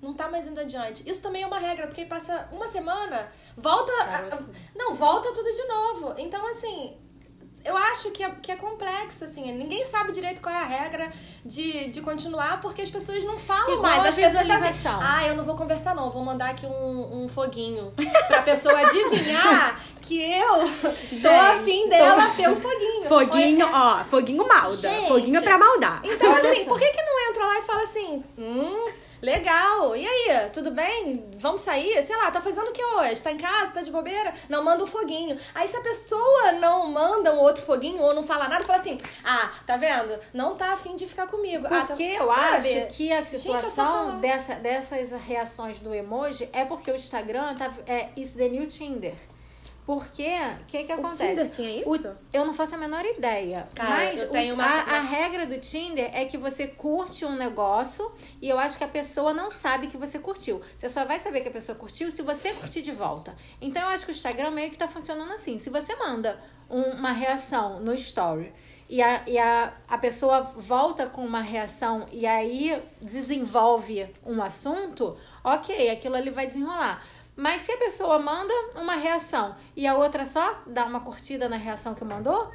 não 0.01 0.13
tá 0.13 0.29
mais 0.29 0.45
indo 0.47 0.59
adiante. 0.59 1.09
Isso 1.09 1.21
também 1.21 1.43
é 1.43 1.47
uma 1.47 1.59
regra, 1.59 1.87
porque 1.87 2.05
passa 2.05 2.49
uma 2.51 2.67
semana, 2.67 3.31
volta. 3.55 3.91
Garota. 4.05 4.49
Não, 4.75 4.93
volta 4.95 5.31
tudo 5.33 5.51
de 5.51 5.63
novo. 5.65 6.15
Então, 6.17 6.45
assim. 6.47 6.97
Eu 7.65 7.77
acho 7.77 8.11
que 8.11 8.21
é, 8.23 8.29
que 8.41 8.51
é 8.51 8.55
complexo, 8.57 9.23
assim. 9.23 9.51
Ninguém 9.53 9.85
sabe 9.87 10.11
direito 10.11 10.41
qual 10.41 10.53
é 10.53 10.57
a 10.57 10.65
regra 10.65 11.11
de, 11.45 11.87
de 11.89 12.01
continuar, 12.01 12.59
porque 12.59 12.81
as 12.81 12.89
pessoas 12.89 13.23
não 13.23 13.39
falam 13.39 13.69
Igual 13.69 13.81
mais. 13.81 14.05
a 14.05 14.09
As 14.09 14.15
visualização. 14.15 14.99
ah, 15.01 15.25
eu 15.25 15.35
não 15.35 15.45
vou 15.45 15.55
conversar, 15.55 15.95
não. 15.95 16.11
Vou 16.11 16.23
mandar 16.25 16.49
aqui 16.49 16.65
um, 16.65 17.23
um 17.23 17.29
foguinho. 17.29 17.93
Pra 18.27 18.41
pessoa 18.41 18.77
adivinhar 18.79 19.79
que 20.01 20.21
eu 20.21 20.59
tô 21.21 21.29
afim 21.29 21.87
dela 21.87 22.29
pelo 22.35 22.57
foguinho. 22.57 23.03
Foguinho, 23.07 23.69
ó, 23.71 24.03
foguinho 24.03 24.47
malda. 24.47 24.89
Gente. 24.89 25.07
Foguinho 25.07 25.41
pra 25.41 25.57
maldar. 25.57 26.01
Então, 26.03 26.35
assim, 26.35 26.65
por 26.65 26.77
que 26.77 26.87
que 26.89 27.01
não 27.01 27.29
entra 27.29 27.45
lá 27.45 27.59
e 27.59 27.61
fala 27.63 27.83
assim, 27.83 28.23
hum, 28.37 28.91
legal, 29.23 29.95
e 29.95 30.05
aí, 30.05 30.49
tudo 30.49 30.69
bem? 30.71 31.29
Vamos 31.37 31.61
sair? 31.61 32.05
Sei 32.05 32.15
lá, 32.15 32.29
tá 32.29 32.41
fazendo 32.41 32.67
o 32.67 32.73
que 32.73 32.83
hoje? 32.83 33.21
Tá 33.21 33.31
em 33.31 33.37
casa? 33.37 33.71
Tá 33.71 33.81
de 33.81 33.89
bobeira? 33.89 34.33
Não, 34.49 34.61
manda 34.63 34.83
um 34.83 34.87
foguinho. 34.87 35.39
Aí 35.55 35.65
se 35.67 35.77
a 35.77 35.81
pessoa 35.81 36.51
não 36.59 36.87
manda 36.91 37.33
um 37.33 37.39
outro 37.39 37.63
foguinho 37.65 38.01
ou 38.01 38.13
não 38.13 38.23
fala 38.27 38.49
nada, 38.49 38.65
fala 38.65 38.79
assim, 38.79 38.97
ah, 39.23 39.49
tá 39.65 39.77
vendo? 39.77 40.19
Não 40.33 40.55
tá 40.55 40.73
afim 40.73 40.95
de 40.97 41.07
ficar 41.07 41.27
comigo. 41.27 41.65
Ah, 41.67 41.69
tá- 41.69 41.85
Porque 41.87 42.03
eu 42.03 42.27
sabe? 42.27 42.79
acho 42.79 42.97
que 42.97 43.11
a 43.13 43.21
Gente, 43.21 43.31
é 43.33 43.39
situação 43.39 43.85
falar. 43.85 44.19
dessa, 44.19 44.55
dessas 44.55 45.11
reações 45.11 45.79
do 45.79 45.93
emoji 45.95 46.49
é 46.51 46.65
porque 46.65 46.91
o 46.91 46.95
Instagram 46.95 47.55
tá, 47.55 47.71
é 47.87 48.09
isso 48.17 48.37
the 48.37 48.49
new 48.49 48.67
Tinder. 48.67 49.13
Porque, 49.85 50.29
o 50.61 50.65
que 50.65 50.83
que 50.85 50.91
acontece? 50.93 51.27
Tinder 51.35 51.49
tinha 51.51 51.79
isso? 51.81 51.89
O- 51.89 52.15
eu 52.31 52.45
não 52.45 52.53
faço 52.53 52.75
a 52.75 52.77
menor 52.77 53.03
ideia. 53.05 53.67
Cara, 53.75 53.89
mas 53.89 54.21
eu 54.21 54.29
o- 54.31 54.53
uma- 54.53 54.63
a, 54.65 54.97
a 54.97 55.01
regra 55.01 55.45
do 55.45 55.59
Tinder 55.59 56.09
é 56.13 56.23
que 56.23 56.37
você 56.37 56.67
curte 56.67 57.25
um 57.25 57.35
negócio 57.35 58.09
e 58.41 58.47
eu 58.47 58.57
acho 58.57 58.77
que 58.77 58.83
a 58.85 58.87
pessoa 58.87 59.33
não 59.33 59.51
sabe 59.51 59.87
que 59.87 59.97
você 59.97 60.19
curtiu. 60.19 60.61
Você 60.77 60.87
só 60.87 61.03
vai 61.03 61.19
saber 61.19 61.41
que 61.41 61.49
a 61.49 61.51
pessoa 61.51 61.77
curtiu 61.77 62.09
se 62.11 62.21
você 62.21 62.53
curtir 62.53 62.81
de 62.81 62.91
volta. 62.93 63.35
Então 63.61 63.81
eu 63.81 63.89
acho 63.89 64.05
que 64.05 64.11
o 64.11 64.15
Instagram 64.15 64.51
meio 64.51 64.69
que 64.71 64.77
tá 64.77 64.87
funcionando 64.87 65.33
assim. 65.33 65.59
Se 65.59 65.69
você 65.69 65.93
manda 65.97 66.39
um- 66.69 66.91
uma 66.95 67.11
reação 67.11 67.81
no 67.81 67.93
story 67.93 68.53
e, 68.89 69.01
a, 69.01 69.23
e 69.27 69.37
a, 69.37 69.73
a 69.87 69.97
pessoa 69.97 70.41
volta 70.55 71.07
com 71.07 71.25
uma 71.25 71.41
reação 71.41 72.07
e 72.11 72.25
aí 72.25 72.81
desenvolve 73.01 74.07
um 74.25 74.41
assunto, 74.41 75.17
ok, 75.43 75.89
aquilo 75.89 76.15
ali 76.15 76.29
vai 76.29 76.47
desenrolar. 76.47 77.03
Mas 77.35 77.61
se 77.61 77.71
a 77.71 77.77
pessoa 77.77 78.19
manda 78.19 78.53
uma 78.75 78.95
reação 78.95 79.55
e 79.75 79.87
a 79.87 79.95
outra 79.95 80.25
só 80.25 80.61
dá 80.67 80.85
uma 80.85 80.99
curtida 80.99 81.49
na 81.49 81.57
reação 81.57 81.95
que 81.95 82.05
mandou, 82.05 82.51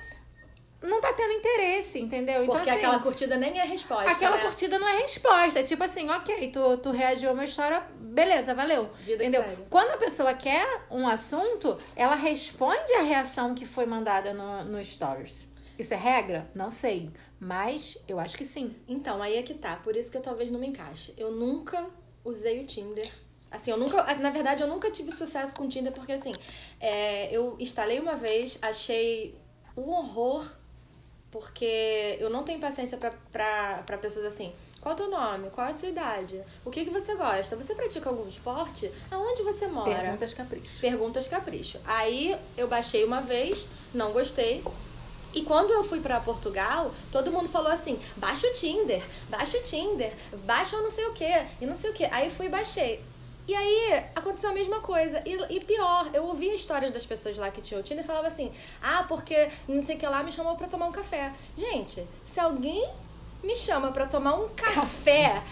não 0.83 1.01
tá 1.01 1.13
tendo 1.13 1.33
interesse, 1.33 1.99
entendeu? 1.99 2.45
Porque 2.45 2.63
então, 2.63 2.63
assim, 2.63 2.71
aquela 2.71 3.01
curtida 3.01 3.37
nem 3.37 3.59
é 3.59 3.65
resposta, 3.65 4.11
Aquela 4.11 4.37
né? 4.37 4.43
curtida 4.43 4.79
não 4.79 4.89
é 4.89 4.99
resposta. 4.99 5.59
É 5.59 5.63
tipo 5.65 5.83
assim, 5.83 6.09
ok, 6.09 6.51
tu, 6.53 6.79
tu 6.79 6.91
reagiu 6.93 7.31
a 7.31 7.33
uma 7.33 7.45
história, 7.45 7.83
beleza, 7.99 8.55
valeu. 8.55 8.85
Vida 9.01 9.25
que 9.25 9.29
entendeu? 9.29 9.67
Quando 9.69 9.91
a 9.91 9.97
pessoa 9.97 10.33
quer 10.35 10.83
um 10.91 11.09
assunto, 11.09 11.77
ela 11.97 12.15
responde 12.15 12.93
a 12.93 13.03
reação 13.03 13.55
que 13.55 13.67
foi 13.67 13.87
mandada 13.87 14.33
no, 14.33 14.65
no 14.65 14.85
Stories. 14.85 15.49
Isso 15.77 15.95
é 15.95 15.97
regra? 15.97 16.49
Não 16.55 16.71
sei. 16.71 17.11
Mas 17.41 17.97
eu 18.07 18.19
acho 18.19 18.37
que 18.37 18.45
sim. 18.45 18.75
Então, 18.87 19.23
aí 19.23 19.37
é 19.37 19.43
que 19.43 19.55
tá. 19.55 19.77
Por 19.77 19.97
isso 19.97 20.11
que 20.11 20.17
eu 20.17 20.23
talvez 20.23 20.51
não 20.51 20.59
me 20.59 20.67
encaixe. 20.67 21.15
Eu 21.17 21.31
nunca 21.31 21.87
usei 22.25 22.61
o 22.61 22.67
Tinder. 22.67 23.09
Assim, 23.51 23.71
eu 23.71 23.77
nunca. 23.77 24.03
Na 24.15 24.31
verdade, 24.31 24.63
eu 24.63 24.69
nunca 24.69 24.91
tive 24.91 25.11
sucesso 25.13 25.55
com 25.55 25.69
Tinder, 25.69 25.93
porque 25.93 26.13
assim, 26.13 26.33
é, 26.81 27.35
eu 27.35 27.57
instalei 27.59 27.99
uma 27.99 28.15
vez, 28.15 28.59
achei 28.61 29.35
um 29.77 29.91
horror, 29.91 30.45
porque 31.31 32.17
eu 32.21 32.29
não 32.29 32.43
tenho 32.43 32.61
paciência 32.61 32.99
pra, 32.99 33.13
pra, 33.33 33.83
pra 33.87 33.99
pessoas 33.99 34.27
assim. 34.27 34.53
Qual 34.81 34.93
é 34.93 34.95
o 34.95 34.97
teu 34.97 35.11
nome? 35.11 35.51
Qual 35.51 35.67
é 35.67 35.71
a 35.71 35.75
sua 35.75 35.89
idade? 35.89 36.41
O 36.65 36.71
que, 36.71 36.85
que 36.85 36.91
você 36.91 37.15
gosta? 37.15 37.57
Você 37.57 37.75
pratica 37.75 38.09
algum 38.09 38.29
esporte? 38.29 38.91
Aonde 39.11 39.43
você 39.43 39.67
mora? 39.67 39.91
Perguntas 39.91 40.35
capricho. 40.35 40.81
Perguntas 40.81 41.27
capricho. 41.29 41.81
Aí 41.85 42.37
eu 42.57 42.69
baixei 42.69 43.05
uma 43.05 43.21
vez, 43.21 43.67
não 43.93 44.13
gostei. 44.13 44.63
E 45.35 45.43
quando 45.43 45.73
eu 45.73 45.85
fui 45.85 46.01
pra 46.01 46.21
Portugal, 46.21 46.93
todo 47.11 47.33
mundo 47.33 47.49
falou 47.49 47.71
assim: 47.71 47.99
baixa 48.17 48.47
o 48.47 48.53
Tinder, 48.53 49.05
baixa 49.29 49.59
o 49.59 49.63
Tinder, 49.63 50.13
baixa 50.45 50.77
o 50.77 50.83
não 50.83 50.91
sei 50.91 51.07
o 51.07 51.13
que, 51.13 51.47
e 51.61 51.67
não 51.67 51.75
sei 51.75 51.91
o 51.91 51.93
que. 51.93 52.05
Aí 52.05 52.31
fui 52.31 52.47
e 52.47 52.49
baixei. 52.51 53.05
E 53.49 53.55
aí 53.55 54.05
aconteceu 54.15 54.51
a 54.51 54.53
mesma 54.53 54.81
coisa. 54.81 55.23
E, 55.25 55.57
e 55.57 55.65
pior, 55.65 56.11
eu 56.13 56.25
ouvia 56.25 56.55
histórias 56.55 56.93
das 56.93 57.07
pessoas 57.07 57.39
lá 57.39 57.51
que 57.51 57.63
tinham 57.63 57.83
Tinder 57.83 58.05
e 58.05 58.07
falava 58.07 58.29
assim: 58.29 58.53
ah, 58.83 59.07
porque 59.09 59.49
não 59.67 59.83
sei 59.83 59.97
o 59.97 59.99
que 59.99 60.07
lá 60.07 60.23
me 60.23 60.31
chamou 60.31 60.55
pra 60.55 60.69
tomar 60.69 60.85
um 60.87 60.93
café. 60.93 61.33
Gente, 61.57 62.07
se 62.27 62.39
alguém 62.39 62.87
me 63.43 63.57
chama 63.57 63.91
pra 63.91 64.07
tomar 64.07 64.35
um 64.35 64.51
café, 64.51 65.43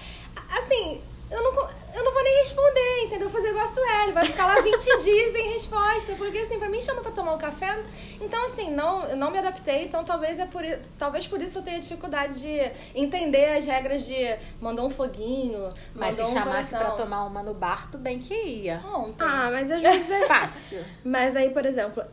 assim, 0.50 1.00
eu 1.30 1.42
não, 1.42 1.68
eu 1.94 2.04
não 2.04 2.12
vou 2.12 2.22
nem 2.22 2.38
responder, 2.44 3.02
entendeu? 3.04 3.28
Vou 3.28 3.30
fazer 3.40 3.50
igual 3.50 3.64
a 3.64 3.68
Sueli, 3.68 4.12
vai 4.12 4.24
ficar 4.24 4.46
lá 4.46 4.60
20 4.60 4.76
dias 5.02 5.32
sem 5.32 5.52
resposta, 5.54 6.14
porque 6.16 6.38
assim, 6.38 6.58
pra 6.58 6.68
mim 6.68 6.80
chama 6.80 7.00
pra 7.02 7.10
tomar 7.10 7.34
um 7.34 7.38
café. 7.38 7.82
Então, 8.20 8.46
assim, 8.46 8.70
não, 8.70 9.04
eu 9.06 9.16
não 9.16 9.30
me 9.30 9.38
adaptei, 9.38 9.84
então 9.84 10.04
talvez 10.04 10.38
é 10.38 10.46
por 10.46 10.62
talvez 10.98 11.26
por 11.26 11.40
isso 11.42 11.58
eu 11.58 11.62
tenha 11.62 11.80
dificuldade 11.80 12.38
de 12.40 12.70
entender 12.94 13.58
as 13.58 13.64
regras 13.64 14.04
de 14.06 14.36
mandou 14.60 14.86
um 14.86 14.90
foguinho, 14.90 15.68
Mas 15.94 16.14
se 16.16 16.22
um 16.22 16.32
chamasse 16.32 16.70
pra 16.70 16.78
coração. 16.78 16.96
tomar 17.04 17.24
uma 17.24 17.42
no 17.42 17.54
bar, 17.54 17.90
tu 17.90 17.98
bem 17.98 18.18
que 18.18 18.34
ia. 18.34 18.80
Ontem. 18.86 19.24
Ah, 19.24 19.50
mas 19.50 19.70
às 19.70 19.82
vezes 19.82 20.10
é 20.10 20.26
Fácil. 20.28 20.84
Mas 21.04 21.34
aí, 21.34 21.50
por 21.50 21.66
exemplo, 21.66 22.04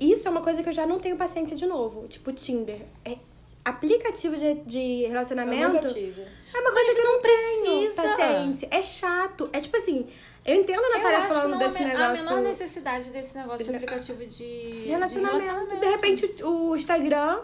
isso 0.00 0.26
é 0.26 0.30
uma 0.30 0.40
coisa 0.40 0.62
que 0.62 0.68
eu 0.68 0.72
já 0.72 0.86
não 0.86 0.98
tenho 0.98 1.16
paciência 1.16 1.54
de 1.56 1.66
novo. 1.66 2.08
Tipo, 2.08 2.32
Tinder. 2.32 2.86
É 3.04 3.18
aplicativo 3.64 4.36
de, 4.36 4.54
de 4.66 5.06
relacionamento. 5.06 5.92
tive. 5.92 6.22
É 6.54 6.60
uma 6.60 6.72
coisa 6.72 6.94
que 6.94 7.00
eu 7.00 7.04
não 7.04 7.20
tenho 7.22 7.92
precisa. 7.92 8.02
paciência. 8.02 8.68
É 8.70 8.82
chato. 8.82 9.48
É 9.52 9.60
tipo 9.60 9.76
assim, 9.76 10.06
eu 10.44 10.54
entendo 10.56 10.84
a 10.84 10.88
Natália 10.90 11.22
falando 11.22 11.50
não 11.52 11.58
desse 11.58 11.78
me- 11.82 11.84
a 11.84 11.98
negócio 11.98 12.24
menor 12.24 12.40
necessidade 12.42 13.10
desse 13.10 13.36
negócio 13.36 13.58
de 13.58 13.64
de- 13.64 13.74
aplicativo 13.76 14.18
de, 14.26 14.82
de 14.82 14.88
relacionamento. 14.88 15.76
De 15.76 15.86
repente, 15.86 16.34
o 16.42 16.70
o 16.70 16.76
Instagram 16.76 17.40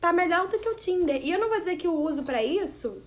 tá 0.00 0.12
melhor 0.12 0.46
do 0.48 0.58
que 0.58 0.68
o 0.68 0.74
Tinder. 0.74 1.20
E 1.22 1.30
eu 1.32 1.38
não 1.38 1.48
vou 1.48 1.58
dizer 1.58 1.76
que 1.76 1.86
eu 1.86 1.94
uso 1.94 2.22
pra 2.22 2.42
isso. 2.42 3.02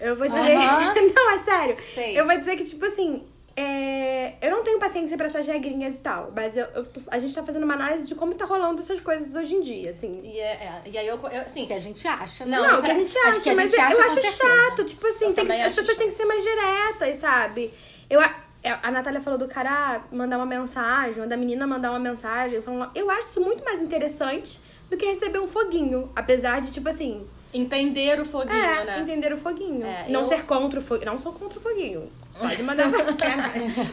Eu 0.00 0.14
vou 0.14 0.28
dizer. 0.28 0.54
Não, 1.14 1.30
é 1.32 1.38
sério. 1.40 1.76
Sei. 1.94 2.18
Eu 2.20 2.24
vou 2.26 2.36
dizer 2.38 2.56
que, 2.56 2.64
tipo 2.64 2.84
assim. 2.84 3.24
É, 3.60 4.34
Eu 4.40 4.50
não 4.52 4.62
tenho 4.62 4.78
paciência 4.78 5.16
pra 5.16 5.26
essas 5.26 5.46
regrinhas 5.46 5.96
e 5.96 5.98
tal, 5.98 6.30
mas 6.34 6.56
eu, 6.56 6.64
eu 6.74 6.86
a 7.10 7.18
gente 7.18 7.34
tá 7.34 7.42
fazendo 7.42 7.64
uma 7.64 7.74
análise 7.74 8.06
de 8.06 8.14
como 8.14 8.34
tá 8.34 8.44
rolando 8.44 8.80
essas 8.80 9.00
coisas 9.00 9.34
hoje 9.34 9.54
em 9.56 9.60
dia, 9.60 9.90
assim. 9.90 10.20
E, 10.22 10.38
é, 10.38 10.52
é, 10.52 10.82
e 10.86 10.96
aí 10.98 11.06
eu, 11.06 11.16
eu 11.16 11.40
assim, 11.42 11.66
Que 11.66 11.72
a 11.72 11.80
gente 11.80 12.06
acha. 12.06 12.46
Não, 12.46 12.62
Não, 12.62 12.70
mas 12.70 12.78
o 12.78 12.82
que 12.82 12.90
a 12.90 12.94
é- 12.94 12.98
gente 13.04 13.18
acha, 13.18 13.40
que 13.40 13.50
a 13.50 13.54
mas 13.54 13.70
gente 13.70 13.80
acha 13.80 13.94
eu 13.94 14.00
acho 14.04 14.14
certeza. 14.14 14.36
chato. 14.36 14.84
Tipo 14.84 15.06
assim, 15.08 15.32
que- 15.32 15.40
as 15.40 15.46
pessoas 15.74 15.86
chato. 15.86 15.96
têm 15.98 16.08
que 16.08 16.14
ser 16.16 16.24
mais 16.24 16.42
diretas, 16.42 17.16
sabe? 17.16 17.74
Eu, 18.08 18.20
a- 18.20 18.34
é, 18.62 18.70
a 18.82 18.90
Natália 18.90 19.20
falou 19.20 19.38
do 19.38 19.48
cara 19.48 19.70
ah, 19.70 20.00
mandar 20.14 20.36
uma 20.36 20.46
mensagem, 20.46 21.22
ou 21.22 21.28
da 21.28 21.36
menina 21.36 21.66
mandar 21.66 21.90
uma 21.90 21.98
mensagem. 21.98 22.60
Falando, 22.62 22.90
eu 22.94 23.10
acho 23.10 23.28
isso 23.30 23.40
muito 23.40 23.64
mais 23.64 23.82
interessante 23.82 24.60
do 24.90 24.96
que 24.96 25.04
receber 25.06 25.38
um 25.40 25.48
foguinho. 25.48 26.10
Apesar 26.16 26.60
de, 26.60 26.72
tipo 26.72 26.88
assim, 26.88 27.26
entender 27.52 28.20
o 28.20 28.24
foguinho, 28.24 28.54
é, 28.54 28.84
né? 28.84 29.00
entender 29.00 29.32
o 29.32 29.36
foguinho. 29.38 29.84
É, 29.84 30.06
não 30.08 30.22
eu- 30.22 30.28
ser 30.28 30.44
contra 30.44 30.78
o 30.78 30.82
foguinho. 30.82 31.10
Não 31.10 31.18
sou 31.18 31.32
contra 31.32 31.58
o 31.58 31.62
foguinho. 31.62 32.10
Pode 32.38 32.62
mandar. 32.62 32.90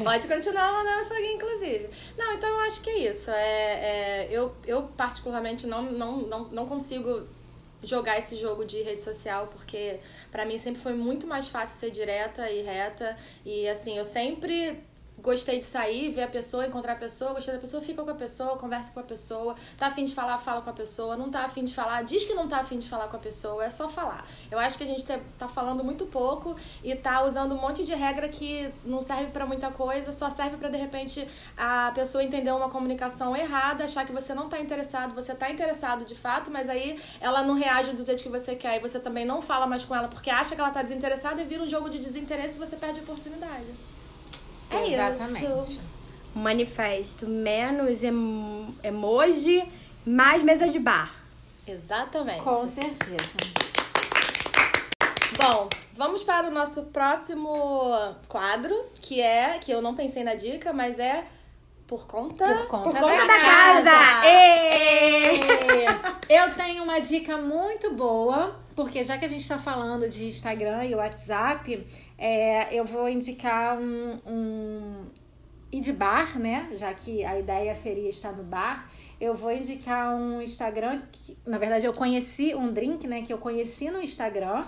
Pode 0.03 0.27
continuar 0.27 0.71
mandando 0.71 1.07
foguinho, 1.07 1.33
inclusive. 1.33 1.89
Não, 2.17 2.33
então 2.33 2.49
eu 2.49 2.59
acho 2.61 2.81
que 2.81 2.89
é 2.89 3.09
isso. 3.09 3.31
É, 3.31 3.35
é, 3.35 4.27
eu, 4.29 4.55
eu, 4.65 4.83
particularmente, 4.83 5.65
não, 5.65 5.83
não, 5.83 6.17
não, 6.17 6.43
não 6.45 6.65
consigo 6.67 7.27
jogar 7.83 8.17
esse 8.17 8.35
jogo 8.35 8.65
de 8.65 8.81
rede 8.81 9.03
social, 9.03 9.47
porque 9.47 9.99
pra 10.31 10.45
mim 10.45 10.57
sempre 10.57 10.81
foi 10.81 10.93
muito 10.93 11.27
mais 11.27 11.47
fácil 11.47 11.79
ser 11.79 11.91
direta 11.91 12.49
e 12.49 12.61
reta. 12.61 13.17
E 13.45 13.67
assim, 13.67 13.97
eu 13.97 14.05
sempre 14.05 14.83
gostei 15.19 15.59
de 15.59 15.65
sair, 15.65 16.11
ver 16.11 16.23
a 16.23 16.27
pessoa, 16.27 16.65
encontrar 16.65 16.93
a 16.93 16.97
pessoa, 16.97 17.33
gostei 17.33 17.53
da 17.53 17.59
pessoa, 17.59 17.81
fica 17.81 18.03
com 18.03 18.11
a 18.11 18.15
pessoa, 18.15 18.57
conversa 18.57 18.91
com 18.91 18.99
a 18.99 19.03
pessoa, 19.03 19.55
tá 19.77 19.87
afim 19.87 20.05
de 20.05 20.13
falar, 20.13 20.37
fala 20.37 20.61
com 20.61 20.69
a 20.69 20.73
pessoa, 20.73 21.15
não 21.15 21.29
tá 21.31 21.45
afim 21.45 21.63
de 21.63 21.73
falar, 21.73 22.03
diz 22.03 22.25
que 22.25 22.33
não 22.33 22.47
tá 22.47 22.57
afim 22.57 22.77
de 22.77 22.87
falar 22.87 23.07
com 23.07 23.15
a 23.15 23.19
pessoa, 23.19 23.63
é 23.65 23.69
só 23.69 23.87
falar. 23.87 24.27
Eu 24.51 24.59
acho 24.59 24.77
que 24.77 24.83
a 24.83 24.87
gente 24.87 25.05
tá, 25.05 25.19
tá 25.37 25.47
falando 25.47 25.83
muito 25.83 26.05
pouco 26.05 26.55
e 26.83 26.95
tá 26.95 27.23
usando 27.23 27.53
um 27.53 27.57
monte 27.59 27.83
de 27.83 27.93
regra 27.93 28.27
que 28.29 28.71
não 28.83 29.01
serve 29.01 29.31
para 29.31 29.45
muita 29.45 29.71
coisa, 29.71 30.11
só 30.11 30.29
serve 30.29 30.57
para 30.57 30.69
de 30.69 30.77
repente 30.77 31.27
a 31.57 31.91
pessoa 31.95 32.23
entender 32.23 32.51
uma 32.51 32.69
comunicação 32.69 33.35
errada, 33.35 33.85
achar 33.85 34.05
que 34.05 34.11
você 34.11 34.33
não 34.33 34.49
tá 34.49 34.59
interessado, 34.59 35.13
você 35.13 35.33
tá 35.33 35.49
interessado 35.49 36.05
de 36.05 36.15
fato, 36.15 36.51
mas 36.51 36.69
aí 36.69 36.99
ela 37.19 37.43
não 37.43 37.55
reage 37.55 37.93
do 37.93 38.05
jeito 38.05 38.21
que 38.21 38.29
você 38.29 38.55
quer 38.55 38.77
e 38.77 38.79
você 38.79 38.99
também 38.99 39.25
não 39.25 39.41
fala 39.41 39.65
mais 39.65 39.83
com 39.83 39.95
ela 39.95 40.07
porque 40.07 40.29
acha 40.29 40.55
que 40.55 40.61
ela 40.61 40.71
tá 40.71 40.81
desinteressada 40.81 41.41
e 41.41 41.45
vira 41.45 41.63
um 41.63 41.69
jogo 41.69 41.89
de 41.89 41.99
desinteresse 41.99 42.55
e 42.55 42.59
você 42.59 42.75
perde 42.75 42.99
a 42.99 43.03
oportunidade. 43.03 43.94
É 44.69 44.87
Exatamente. 44.91 45.45
isso. 45.45 45.81
Manifesto 46.33 47.27
menos 47.27 48.03
em- 48.03 48.75
emoji, 48.83 49.63
mais 50.05 50.41
mesa 50.43 50.67
de 50.67 50.79
bar. 50.79 51.11
Exatamente. 51.65 52.43
Com 52.43 52.67
certeza. 52.67 53.55
Bom, 55.37 55.69
vamos 55.93 56.23
para 56.23 56.47
o 56.47 56.51
nosso 56.51 56.83
próximo 56.83 57.53
quadro, 58.27 58.75
que 59.01 59.21
é, 59.21 59.59
que 59.59 59.71
eu 59.71 59.81
não 59.81 59.95
pensei 59.95 60.23
na 60.23 60.35
dica, 60.35 60.71
mas 60.73 60.99
é 60.99 61.25
por 61.87 62.07
conta... 62.07 62.45
Por 62.45 62.67
conta, 62.67 62.89
Por 62.89 62.99
conta 62.99 63.17
da, 63.17 63.27
da 63.27 63.39
casa! 63.39 64.27
Ê! 64.27 65.35
É, 66.29 66.45
Eu 66.45 66.53
tenho 66.55 66.83
uma 66.83 66.99
dica 66.99 67.37
muito 67.37 67.93
boa, 67.93 68.59
porque 68.75 69.03
já 69.03 69.17
que 69.17 69.25
a 69.25 69.27
gente 69.27 69.41
está 69.41 69.59
falando 69.59 70.09
de 70.09 70.27
Instagram 70.27 70.85
e 70.85 70.95
WhatsApp, 70.95 71.85
é, 72.17 72.73
eu 72.73 72.83
vou 72.83 73.07
indicar 73.07 73.77
um, 73.77 74.19
um 74.25 75.05
e 75.71 75.79
de 75.79 75.91
bar, 75.93 76.39
né? 76.39 76.69
Já 76.77 76.93
que 76.93 77.23
a 77.23 77.37
ideia 77.37 77.75
seria 77.75 78.09
estar 78.09 78.31
no 78.31 78.43
bar. 78.43 78.89
Eu 79.19 79.33
vou 79.33 79.51
indicar 79.51 80.15
um 80.15 80.41
Instagram 80.41 81.01
que, 81.11 81.37
na 81.45 81.57
verdade, 81.57 81.85
eu 81.85 81.93
conheci 81.93 82.55
um 82.55 82.71
drink, 82.71 83.07
né? 83.07 83.21
Que 83.21 83.31
eu 83.33 83.37
conheci 83.37 83.89
no 83.91 84.01
Instagram. 84.01 84.65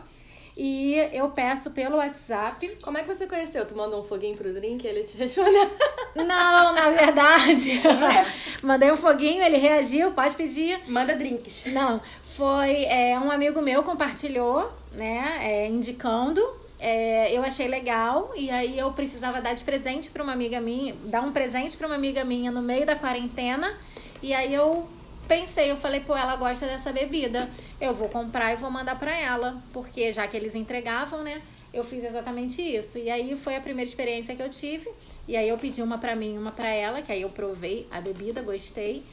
E 0.60 0.96
eu 1.13 1.30
peço 1.30 1.70
pelo 1.70 1.98
WhatsApp. 1.98 2.80
Como 2.82 2.98
é 2.98 3.04
que 3.04 3.13
você 3.13 3.28
conheceu? 3.28 3.63
Tu 3.63 3.76
mandou 3.76 4.00
um 4.00 4.04
foguinho 4.04 4.36
pro 4.36 4.52
drink 4.52 4.84
e 4.84 4.88
ele 4.88 5.04
te 5.04 5.15
respondeu? 5.15 5.70
Não, 6.15 6.74
na 6.74 6.89
verdade. 6.89 7.80
Mandei 8.63 8.91
um 8.91 8.96
foguinho, 8.96 9.43
ele 9.43 9.58
reagiu, 9.58 10.12
pode 10.13 10.36
pedir. 10.36 10.80
Manda 10.88 11.15
drinks. 11.15 11.67
Não, 11.67 12.02
foi 12.36 12.86
é, 12.86 13.20
um 13.20 13.30
amigo 13.30 13.62
meu 13.62 13.84
compartilhou, 13.84 14.74
né, 14.93 15.38
é, 15.41 15.67
indicando. 15.67 16.41
É, 16.80 17.36
eu 17.36 17.43
achei 17.43 17.67
legal 17.67 18.32
e 18.36 18.50
aí 18.50 18.80
eu 18.80 18.91
precisava 18.93 19.39
dar 19.39 19.54
de 19.54 19.63
presente 19.63 20.10
para 20.10 20.24
uma 20.24 20.34
amiga 20.34 20.60
minha, 20.60 20.96
dar 21.06 21.22
um 21.22 21.32
presente 21.32 21.78
para 21.78 21.86
uma 21.86 21.96
amiga 21.96 22.24
minha 22.24 22.50
no 22.50 22.63
meio 22.63 22.86
da 22.86 22.96
quarentena. 22.96 23.78
E 24.24 24.34
aí 24.34 24.56
eu 24.56 24.88
pensei, 25.28 25.72
eu 25.72 25.78
falei, 25.78 26.00
pô, 26.00 26.16
ela 26.16 26.36
gosta 26.36 26.66
dessa 26.66 26.92
bebida. 26.92 27.50
Eu 27.80 27.94
vou 27.94 28.10
comprar 28.10 28.54
e 28.54 28.56
vou 28.56 28.72
mandar 28.72 28.98
para 28.98 29.16
ela, 29.16 29.62
porque 29.74 30.13
já 30.13 30.28
que 30.28 30.38
eles 30.38 30.56
entregavam, 30.56 31.24
né? 31.24 31.42
Eu 31.74 31.84
fiz 31.84 32.04
exatamente 32.04 32.62
isso. 32.62 32.98
E 32.98 33.10
aí 33.10 33.36
foi 33.36 33.56
a 33.56 33.62
primeira 33.62 33.88
experiência 33.88 34.36
que 34.36 34.42
eu 34.42 34.50
tive. 34.50 34.90
E 35.28 35.36
aí 35.36 35.50
eu 35.50 35.58
pedi 35.58 35.82
uma 35.82 35.98
para 35.98 36.16
mim, 36.16 36.36
e 36.36 36.38
uma 36.38 36.52
para 36.52 36.70
ela, 36.70 37.02
que 37.02 37.12
aí 37.12 37.22
eu 37.22 37.30
provei 37.30 37.88
a 37.92 38.00
bebida, 38.00 38.42
gostei. 38.42 39.04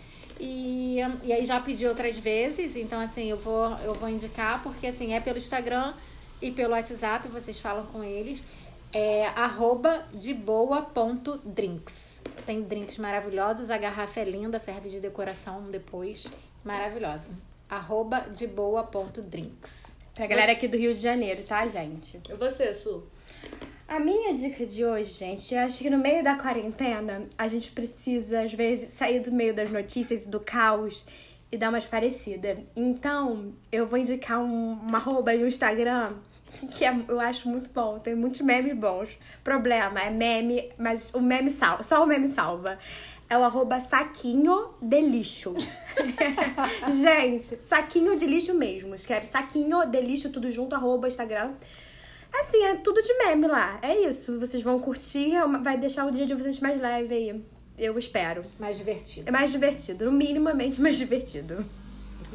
E, 0.41 0.99
e 1.23 1.33
aí 1.33 1.45
já 1.45 1.61
pedi 1.61 1.87
outras 1.87 2.19
vezes, 2.19 2.75
então 2.75 3.01
assim, 3.01 3.31
eu 3.31 3.37
vou, 3.37 3.71
eu 3.85 3.95
vou 3.95 4.09
indicar, 4.09 4.63
porque 4.63 4.89
assim, 4.89 5.13
é 5.13 5.21
pelo 5.21 5.39
Instagram 5.39 5.95
e 6.43 6.51
pelo 6.51 6.73
WhatsApp, 6.73 7.29
vocês 7.29 7.59
falam 7.61 7.87
com 7.87 8.03
eles. 8.03 8.43
É 8.97 9.27
arroba 9.27 10.07
de 10.15 10.33
boa.drinks. 10.33 12.23
Tem 12.47 12.63
drinks 12.63 12.97
maravilhosos, 12.97 13.69
a 13.69 13.77
garrafa 13.77 14.21
é 14.21 14.25
linda, 14.25 14.61
serve 14.61 14.89
de 14.89 15.01
decoração 15.01 15.69
depois. 15.69 16.29
Maravilhosa. 16.63 17.27
Arroba 17.69 18.21
de 18.21 18.47
boa.drinks. 18.47 19.73
Pra 20.15 20.29
galera 20.29 20.53
aqui 20.53 20.69
do 20.69 20.77
Rio 20.77 20.95
de 20.95 21.01
Janeiro, 21.01 21.43
tá, 21.43 21.67
gente? 21.67 22.21
E 22.31 22.35
você, 22.35 22.73
Su? 22.73 23.03
A 23.89 23.99
minha 23.99 24.33
dica 24.33 24.65
de 24.65 24.85
hoje, 24.85 25.11
gente, 25.11 25.53
eu 25.53 25.61
acho 25.63 25.79
que 25.79 25.91
no 25.91 25.99
meio 25.99 26.23
da 26.23 26.37
quarentena, 26.37 27.27
a 27.37 27.49
gente 27.49 27.73
precisa, 27.73 28.43
às 28.43 28.55
vezes, 28.55 28.93
sair 28.93 29.19
do 29.19 29.33
meio 29.33 29.53
das 29.53 29.73
notícias 29.73 30.25
e 30.25 30.29
do 30.29 30.39
caos 30.39 31.05
e 31.51 31.57
dar 31.57 31.71
umas 31.71 31.85
parecidas. 31.85 32.59
Então, 32.77 33.55
eu 33.73 33.89
vou 33.89 33.99
indicar 33.99 34.39
um, 34.39 34.75
uma 34.75 34.99
arroba 34.99 35.35
no 35.35 35.49
Instagram 35.49 36.15
que 36.67 36.85
é- 36.85 36.95
eu 37.09 37.21
acho 37.21 37.49
muito 37.49 37.71
bom. 37.71 37.99
Tem 37.99 38.15
muitos 38.15 38.41
memes 38.41 38.75
bons. 38.77 39.19
Problema, 39.43 40.01
é 40.01 40.11
meme, 40.11 40.71
mas 40.79 41.11
o 41.15 41.21
meme 41.21 41.51
salva. 41.51 41.83
Só 41.83 42.03
o 42.03 42.07
meme 42.07 42.29
salva. 42.29 42.79
É 43.29 43.39
o 43.39 43.43
arroba 43.45 43.81
saquinho 43.81 44.71
de 44.83 45.01
lixo. 45.01 45.55
gente, 47.03 47.57
saquinho 47.63 48.17
de 48.17 48.27
lixo 48.27 48.55
mesmo. 48.55 48.95
Escreve 48.95 49.27
saquinho 49.27 49.85
de 49.87 50.01
lixo, 50.01 50.31
tudo 50.31 50.51
junto, 50.51 50.75
arroba 50.75 51.09
Instagram. 51.09 51.55
Assim, 52.33 52.63
é 52.65 52.75
tudo 52.77 53.01
de 53.03 53.15
meme 53.19 53.47
lá. 53.47 53.79
É 53.81 53.97
isso. 53.97 54.39
Vocês 54.39 54.63
vão 54.63 54.79
curtir, 54.79 55.35
é 55.35 55.47
vai 55.47 55.77
deixar 55.79 56.05
o 56.07 56.11
dia 56.11 56.27
de 56.27 56.35
vocês 56.35 56.61
mais 56.61 56.81
leve 56.81 57.15
aí. 57.15 57.45
Eu 57.79 57.99
espero. 57.99 58.45
Mais 58.59 58.77
divertido. 58.79 59.29
É 59.29 59.33
mais 59.33 59.51
divertido. 59.51 60.05
No 60.05 60.13
minimamente 60.13 60.81
mais 60.81 60.97
divertido. 60.99 61.65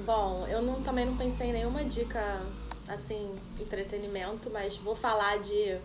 Bom, 0.05 0.45
eu 0.47 0.61
não, 0.61 0.81
também 0.81 1.05
não 1.05 1.15
pensei 1.17 1.47
em 1.47 1.53
nenhuma 1.53 1.83
dica, 1.83 2.41
assim, 2.89 3.33
entretenimento, 3.59 4.49
mas 4.49 4.75
vou 4.77 4.95
falar 4.95 5.39
de 5.39 5.77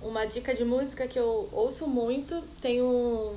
uma 0.00 0.24
dica 0.26 0.54
de 0.54 0.64
música 0.64 1.08
que 1.08 1.18
eu 1.18 1.48
ouço 1.50 1.86
muito. 1.88 2.44
Tenho 2.60 3.36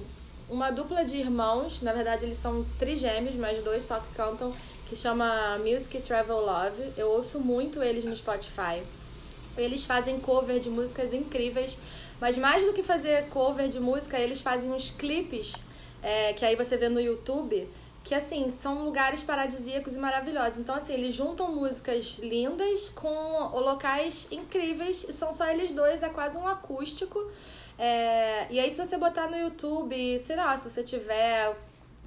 uma 0.49 0.69
dupla 0.69 1.05
de 1.05 1.17
irmãos, 1.17 1.81
na 1.81 1.93
verdade 1.93 2.25
eles 2.25 2.38
são 2.38 2.65
trigêmeos, 2.77 3.35
mas 3.35 3.63
dois 3.63 3.85
só 3.85 3.99
que 3.99 4.13
cantam, 4.13 4.51
que 4.88 4.95
chama 4.95 5.57
Music 5.59 5.99
Travel 6.01 6.41
Love. 6.41 6.93
Eu 6.97 7.09
ouço 7.09 7.39
muito 7.39 7.81
eles 7.81 8.03
no 8.03 8.15
Spotify. 8.15 8.83
Eles 9.57 9.85
fazem 9.85 10.19
cover 10.19 10.59
de 10.59 10.69
músicas 10.69 11.13
incríveis, 11.13 11.77
mas 12.19 12.38
mais 12.38 12.65
do 12.65 12.73
que 12.73 12.83
fazer 12.83 13.27
cover 13.29 13.69
de 13.69 13.79
música, 13.79 14.19
eles 14.19 14.41
fazem 14.41 14.71
uns 14.71 14.91
clipes 14.91 15.53
é, 16.01 16.33
que 16.33 16.45
aí 16.45 16.55
você 16.55 16.77
vê 16.77 16.89
no 16.89 16.99
YouTube, 16.99 17.67
que 18.10 18.15
assim, 18.15 18.52
são 18.60 18.84
lugares 18.84 19.22
paradisíacos 19.22 19.95
e 19.95 20.00
maravilhosos. 20.00 20.58
Então, 20.58 20.74
assim, 20.74 20.93
eles 20.93 21.13
juntam 21.13 21.54
músicas 21.54 22.17
lindas 22.17 22.89
com 22.95 23.12
locais 23.60 24.28
incríveis 24.32 25.06
e 25.08 25.13
são 25.13 25.32
só 25.32 25.48
eles 25.48 25.72
dois, 25.74 26.02
é 26.02 26.10
quase 26.10 26.36
um 26.36 26.48
acústico. 26.48 27.32
É, 27.78 28.48
e 28.50 28.60
aí, 28.60 28.72
se 28.72 28.84
você 28.84 28.98
botar 28.98 29.28
no 29.28 29.38
YouTube, 29.38 30.17
sei 30.26 30.36
lá, 30.36 30.58
se 30.58 30.67
você 30.67 30.82
tiver 30.82 31.56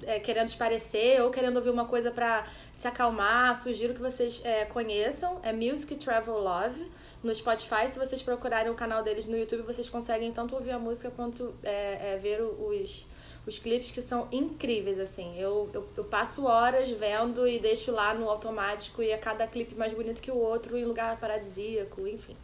é, 0.05 0.19
querendo 0.19 0.49
esparecer 0.49 1.21
ou 1.21 1.31
querendo 1.31 1.55
ouvir 1.55 1.69
uma 1.69 1.85
coisa 1.85 2.11
pra 2.11 2.45
se 2.73 2.85
acalmar, 2.85 3.57
sugiro 3.57 3.93
que 3.93 4.01
vocês 4.01 4.41
é, 4.43 4.65
conheçam. 4.65 5.39
É 5.41 5.53
Music 5.53 5.95
Travel 5.95 6.37
Love 6.37 6.85
no 7.23 7.33
Spotify. 7.33 7.87
Se 7.89 7.97
vocês 7.97 8.21
procurarem 8.21 8.69
o 8.69 8.75
canal 8.75 9.03
deles 9.03 9.25
no 9.25 9.37
YouTube, 9.37 9.61
vocês 9.61 9.87
conseguem 9.87 10.33
tanto 10.33 10.53
ouvir 10.53 10.71
a 10.71 10.79
música 10.79 11.09
quanto 11.11 11.55
é, 11.63 12.15
é, 12.15 12.17
ver 12.17 12.41
os, 12.41 13.07
os 13.45 13.59
clipes 13.59 13.91
que 13.91 14.01
são 14.01 14.27
incríveis, 14.31 14.99
assim. 14.99 15.37
Eu, 15.37 15.69
eu, 15.73 15.87
eu 15.97 16.03
passo 16.05 16.45
horas 16.45 16.89
vendo 16.91 17.47
e 17.47 17.59
deixo 17.59 17.91
lá 17.91 18.13
no 18.13 18.29
automático 18.29 19.03
e 19.03 19.09
é 19.11 19.17
cada 19.17 19.45
clipe 19.47 19.75
mais 19.75 19.93
bonito 19.93 20.21
que 20.21 20.31
o 20.31 20.37
outro 20.37 20.77
em 20.77 20.85
lugar 20.85 21.19
paradisíaco, 21.19 22.07
enfim. 22.07 22.35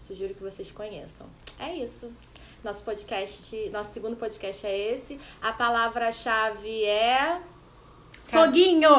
Sugiro 0.00 0.34
que 0.34 0.42
vocês 0.42 0.70
conheçam. 0.70 1.26
É 1.58 1.74
isso. 1.74 2.12
Nosso 2.62 2.82
podcast, 2.84 3.70
nosso 3.70 3.92
segundo 3.92 4.16
podcast 4.16 4.66
é 4.66 4.92
esse. 4.94 5.18
A 5.40 5.52
palavra-chave 5.52 6.84
é 6.84 7.40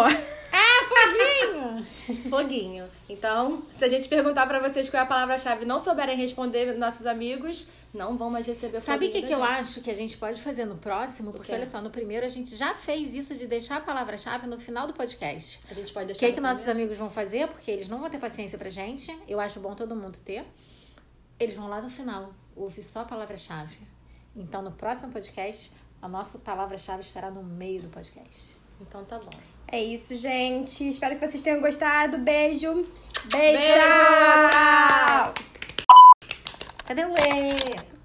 Foguinho! 0.88 1.88
foguinho. 2.30 2.90
Então, 3.10 3.64
se 3.76 3.84
a 3.84 3.90
gente 3.90 4.08
perguntar 4.08 4.46
pra 4.46 4.60
vocês 4.60 4.90
qual 4.90 5.02
é 5.02 5.04
a 5.04 5.08
palavra-chave 5.08 5.64
e 5.64 5.68
não 5.68 5.80
souberem 5.80 6.18
responder, 6.18 6.78
nossos 6.78 7.08
amigos 7.08 7.68
não 7.94 8.18
vão 8.18 8.30
mais 8.30 8.48
receber 8.48 8.80
Sabe 8.82 9.08
o 9.08 9.12
que, 9.12 9.22
que 9.22 9.32
eu 9.34 9.44
acho 9.44 9.80
que 9.82 9.92
a 9.92 9.94
gente 9.94 10.18
pode 10.18 10.42
fazer 10.42 10.66
no 10.66 10.76
próximo? 10.78 11.32
Porque 11.32 11.52
olha 11.52 11.70
só, 11.70 11.80
no 11.82 11.90
primeiro 11.92 12.26
a 12.26 12.30
gente 12.30 12.56
já 12.56 12.74
fez 12.74 13.14
isso 13.14 13.36
de 13.36 13.46
deixar 13.46 13.78
a 13.78 13.82
palavra-chave 13.82 14.48
no 14.48 14.60
final 14.60 14.88
do 14.88 14.94
podcast. 14.94 15.60
A 15.70 15.74
gente 15.74 15.94
pode 15.94 16.06
O 16.06 16.08
deixar. 16.08 16.20
que, 16.20 16.28
no 16.30 16.34
que 16.36 16.42
nossos 16.42 16.68
amigos 16.68 16.98
vão 16.98 17.10
fazer? 17.10 17.48
Porque 17.48 17.70
eles 17.70 17.88
não 17.88 18.00
vão 18.00 18.10
ter 18.10 18.18
paciência 18.20 18.58
pra 18.58 18.70
gente. 18.70 19.16
Eu 19.28 19.40
acho 19.40 19.60
bom 19.60 19.74
todo 19.76 19.96
mundo 19.96 20.18
ter. 20.20 20.44
Eles 21.40 21.54
vão 21.56 21.68
lá 21.68 21.82
no 21.82 21.90
final, 21.90 22.34
ouvir 22.56 22.84
só 22.84 23.02
a 23.02 23.06
palavra-chave. 23.06 23.78
Então, 24.36 24.62
no 24.64 24.72
próximo 24.72 25.12
podcast, 25.12 25.72
a 26.02 26.08
nossa 26.08 26.40
palavra-chave 26.40 27.02
estará 27.04 27.30
no 27.30 27.44
meio 27.44 27.82
do 27.84 27.90
podcast. 27.90 28.58
Então 28.82 29.06
tá 29.06 29.20
bom. 29.20 29.30
É 29.68 29.82
isso, 29.82 30.16
gente. 30.18 30.90
Espero 30.90 31.18
que 31.18 31.28
vocês 31.28 31.42
tenham 31.44 31.62
gostado. 31.62 32.18
Beijo. 32.18 32.86
Beijo! 33.32 33.62
Tchau! 33.64 35.53
Cadê 36.86 37.06
o 37.06 37.14
E? 37.18 38.03